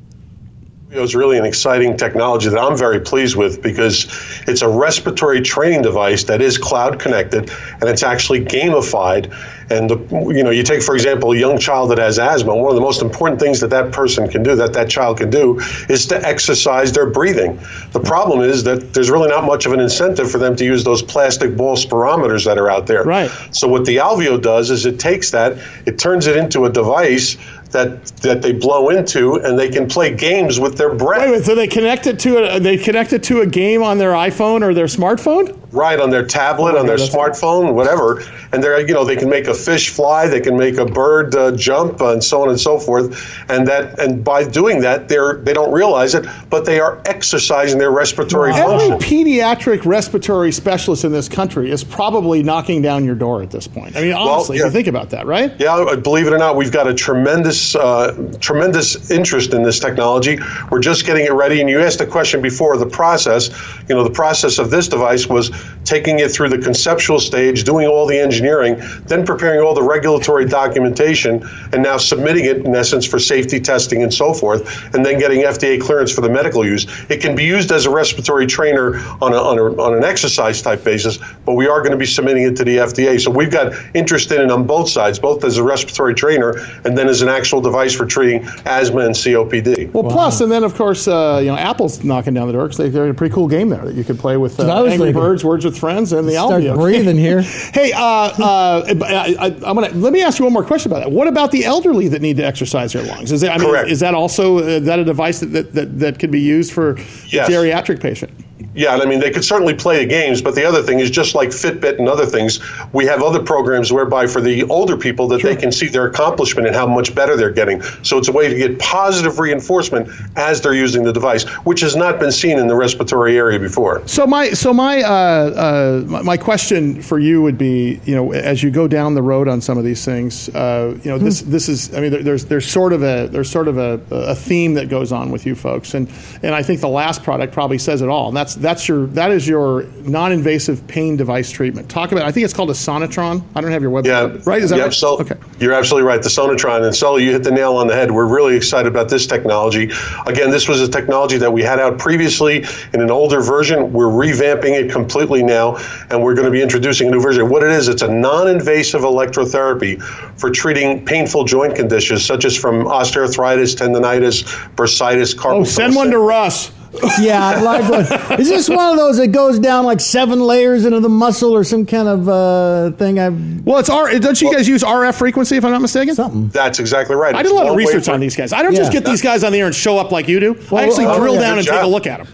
[0.92, 4.08] It was really an exciting technology that I'm very pleased with because
[4.46, 9.34] it's a respiratory training device that is cloud connected and it's actually gamified.
[9.70, 9.96] And the,
[10.36, 12.54] you know, you take for example a young child that has asthma.
[12.54, 15.30] One of the most important things that that person can do, that that child can
[15.30, 17.58] do, is to exercise their breathing.
[17.94, 20.84] The problem is that there's really not much of an incentive for them to use
[20.84, 23.06] those plastic ball spirometers that are out there.
[23.06, 23.32] Right.
[23.52, 27.38] So what the Alvio does is it takes that, it turns it into a device
[27.72, 31.30] that that they blow into, and they can play games with their breath.
[31.30, 34.14] Wait, so they connect it to a, they connect it to a game on their
[34.14, 35.61] iPhone or their smartphone?
[35.72, 39.48] Right on their tablet, on their smartphone, whatever, and they're you know they can make
[39.48, 42.78] a fish fly, they can make a bird uh, jump, and so on and so
[42.78, 43.06] forth,
[43.50, 47.80] and that and by doing that, they're they don't realize it, but they are exercising
[47.80, 49.00] their respiratory Every function.
[49.00, 53.96] pediatric respiratory specialist in this country is probably knocking down your door at this point.
[53.96, 54.66] I mean, honestly, if yeah.
[54.66, 55.54] you think about that, right?
[55.60, 59.80] Yeah, uh, believe it or not, we've got a tremendous, uh, tremendous interest in this
[59.80, 60.40] technology.
[60.70, 61.62] We're just getting it ready.
[61.62, 63.50] And you asked a question before the process.
[63.88, 65.52] You know, the process of this device was
[65.86, 70.46] taking it through the conceptual stage, doing all the engineering, then preparing all the regulatory
[70.46, 75.20] documentation, and now submitting it in essence for safety testing and so forth, and then
[75.20, 76.86] getting FDA clearance for the medical use.
[77.10, 80.62] It can be used as a respiratory trainer on, a, on, a, on an exercise
[80.62, 83.20] type basis, but we are going to be submitting it to the FDA.
[83.20, 86.56] So we've got interest in it on both sides, both as a respiratory trainer
[86.86, 89.92] and then as an actual device for treating asthma and COPD.
[89.94, 92.78] Well, plus, and then of course, uh, you know, Apple's knocking down the door because
[92.78, 94.78] they, they're a pretty cool game there that you could play with uh, That's what
[94.78, 95.22] I was Angry thinking.
[95.22, 96.76] Birds, Words with Friends, and the Start Alvio.
[96.76, 97.42] breathing here.
[97.42, 101.04] hey, uh, uh, I, I, I'm gonna let me ask you one more question about
[101.04, 101.12] that.
[101.12, 103.34] What about the elderly that need to exercise their lungs?
[103.34, 103.90] Is that, I mean, Correct.
[103.90, 106.98] is that also uh, that a device that, that, that, that could be used for
[107.28, 107.50] Yes.
[107.50, 108.32] a geriatric patient?
[108.74, 111.12] Yeah, and I mean, they could certainly play the games, but the other thing is
[111.12, 112.60] just like Fitbit and other things,
[112.94, 116.68] we have other programs whereby for the older people that they can see their accomplishment
[116.68, 117.82] and how much better they're getting.
[118.04, 121.96] So it's a way to get positive reinforcement as they're using the device, which has
[121.96, 124.08] not been seen in the respiratory area before.
[124.08, 128.32] So my so my uh, uh, my my question for you would be, you know,
[128.32, 131.42] as you go down the road on some of these things, uh, you know, this
[131.42, 134.36] this is, I mean, there, there's there's sort of a there's sort of a, a
[134.36, 136.10] theme that goes on with you folks, and
[136.42, 139.32] and I think the last product probably says it all, and that's that's your that
[139.32, 141.90] is your non-invasive pain device treatment.
[141.90, 142.26] Talk about.
[142.26, 143.44] I think it's called a Sonotron.
[143.56, 144.06] I don't have your website.
[144.36, 144.62] Yeah, right.
[144.62, 144.94] Is that yep, right?
[144.94, 145.36] So okay.
[145.60, 146.22] You're absolutely right.
[146.22, 148.12] The Sonotron and so you hit the nail on the head.
[148.12, 149.92] We're really excited about this technology.
[150.28, 153.92] Again, this was a technology that we had out previously in an older version.
[153.92, 155.78] We're revamping it completely now,
[156.10, 157.50] and we're going to be introducing a new version.
[157.50, 160.02] What it is, it's a non-invasive electrotherapy
[160.40, 164.44] for treating painful joint conditions such as from osteoarthritis, tendonitis,
[164.76, 166.72] bursitis, oh, carpal Oh, send one to Russ.
[167.22, 168.40] Yeah, I like one.
[168.40, 171.64] Is this one of those that goes down like seven layers into the muscle or
[171.64, 173.20] some kind of uh, thing?
[173.20, 174.20] I well, it's R.
[174.20, 175.56] Don't you guys use RF frequency?
[175.58, 176.50] If I'm not mistaken, something.
[176.50, 177.34] That's exactly right.
[177.34, 178.52] I did a lot of research on these guys.
[178.52, 180.60] I don't just get these guys on the air and show up like you do.
[180.72, 181.42] I actually oh, drill yeah.
[181.42, 182.28] down Good and take a look at them.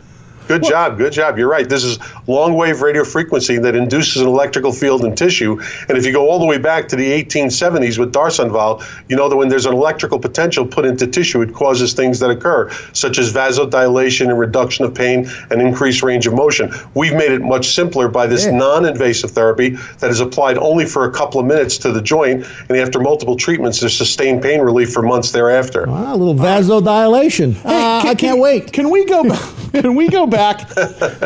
[0.47, 1.37] Good job, good job.
[1.37, 1.67] You're right.
[1.67, 5.59] This is long wave radio frequency that induces an electrical field in tissue.
[5.89, 9.27] And if you go all the way back to the 1870s with d'Arsonval, you know
[9.27, 13.17] that when there's an electrical potential put into tissue, it causes things that occur, such
[13.17, 16.71] as vasodilation and reduction of pain and increased range of motion.
[16.93, 21.03] We've made it much simpler by this non invasive therapy that is applied only for
[21.03, 22.45] a couple of minutes to the joint.
[22.69, 25.85] And after multiple treatments, there's sustained pain relief for months thereafter.
[25.89, 27.57] Ah, a little vasodilation.
[27.65, 28.71] Uh, I can't wait.
[28.71, 29.23] Can we go?
[29.73, 30.36] Can we go back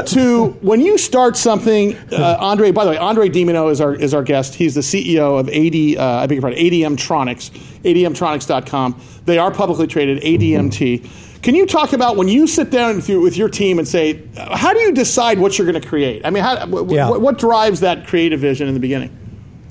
[0.07, 1.95] to when you start something?
[2.12, 4.55] Uh, Andre, by the way, Andre DiMino is our is our guest.
[4.55, 5.97] He's the CEO of AD.
[5.99, 7.49] Uh, I beg your pardon, ADM Tronics,
[7.84, 9.01] ADMtronics.com.
[9.26, 10.22] They are publicly traded.
[10.24, 11.09] ADMT.
[11.41, 14.22] Can you talk about when you sit down with your, with your team and say,
[14.38, 16.24] uh, how do you decide what you're going to create?
[16.24, 17.09] I mean, how, wh- Yeah.
[17.09, 19.18] what, what drives that creative vision in the beginning?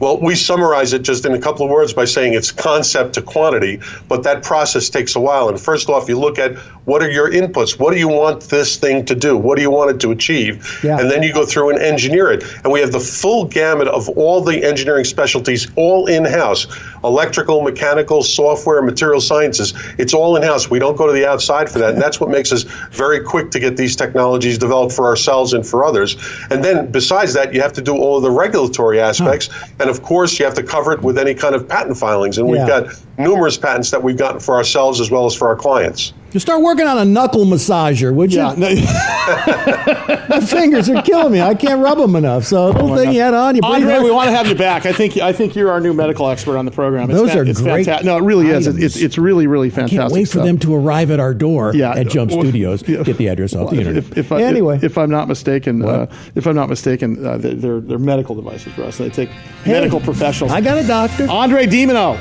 [0.01, 3.23] Well, we summarize it just in a couple of words by saying it's concept to
[3.23, 5.49] quantity, but that process takes a while.
[5.49, 6.57] And first off, you look at
[6.91, 7.79] what are your inputs?
[7.79, 9.37] What do you want this thing to do?
[9.37, 10.81] What do you want it to achieve?
[10.83, 10.99] Yeah.
[10.99, 12.43] And then you go through and engineer it.
[12.65, 16.67] And we have the full gamut of all the engineering specialties all in house
[17.05, 19.73] electrical, mechanical, software, material sciences.
[19.99, 20.69] It's all in house.
[20.69, 21.95] We don't go to the outside for that.
[21.95, 25.65] And that's what makes us very quick to get these technologies developed for ourselves and
[25.65, 26.17] for others.
[26.51, 29.49] And then besides that, you have to do all of the regulatory aspects.
[29.79, 32.37] And of course, you have to cover it with any kind of patent filings.
[32.37, 35.57] And we've got numerous patents that we've gotten for ourselves as well as for our
[35.57, 36.13] clients.
[36.33, 38.39] You start working on a knuckle massager, would you?
[38.39, 38.55] Yeah.
[40.29, 41.41] My fingers are killing me.
[41.41, 42.45] I can't rub them enough.
[42.45, 44.87] So the little thing you had on, you Andre, we want to have you back.
[44.87, 47.11] I think I think you're our new medical expert on the program.
[47.11, 48.69] It's Those fan- are it's great fanta- No, it really is.
[48.69, 48.83] items.
[48.85, 49.99] It's, it's really really fantastic.
[49.99, 50.45] Can't wait for stuff.
[50.47, 51.93] them to arrive at our door Yeah.
[51.95, 52.83] at Jump Well, Studios.
[52.83, 53.99] Get the address off the internet.
[54.05, 57.39] If, if I, anyway, if, if I'm not mistaken, uh, if I'm not mistaken, uh,
[57.39, 58.99] they're, they're medical devices for us.
[58.99, 59.31] They take
[59.65, 60.53] Hey, medical professionals.
[60.53, 61.27] I got a doctor.
[61.29, 62.17] Andre DiMino,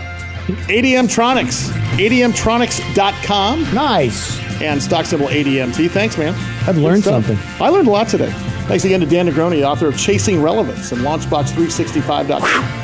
[0.54, 3.74] ADM Tronics, ADMtronics.com.
[3.74, 4.39] Nice.
[4.62, 5.89] And stock symbol ADMT.
[5.89, 6.34] Thanks, man.
[6.68, 7.38] I've learned something.
[7.62, 8.32] I learned a lot today.
[8.68, 12.80] Thanks again to Dan Negroni, author of Chasing Relevance and Launchbox365.com.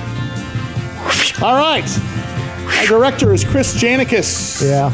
[1.43, 1.85] All right.
[2.79, 4.61] Our director is Chris Janikis.
[4.65, 4.91] Yeah.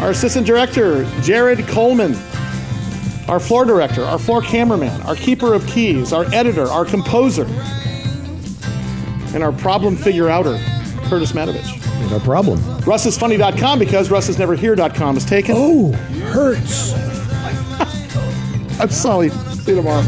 [0.00, 2.14] Our assistant director, Jared Coleman.
[3.26, 7.46] Our floor director, our floor cameraman, our keeper of keys, our editor, our composer,
[9.34, 10.58] and our problem figure outer,
[11.08, 11.87] Curtis Matovich.
[12.10, 12.58] No problem.
[12.82, 15.54] RussIsFunny.com because RussIsNeverHere.com is taken.
[15.56, 15.92] Oh,
[16.32, 16.92] hurts.
[18.80, 19.30] I'm sorry.
[19.30, 20.04] See you tomorrow.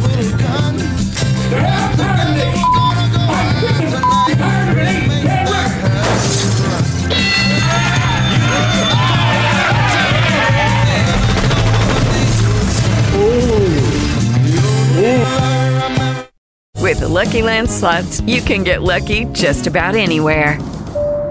[16.90, 20.58] With the Lucky Land slots, you can get lucky just about anywhere.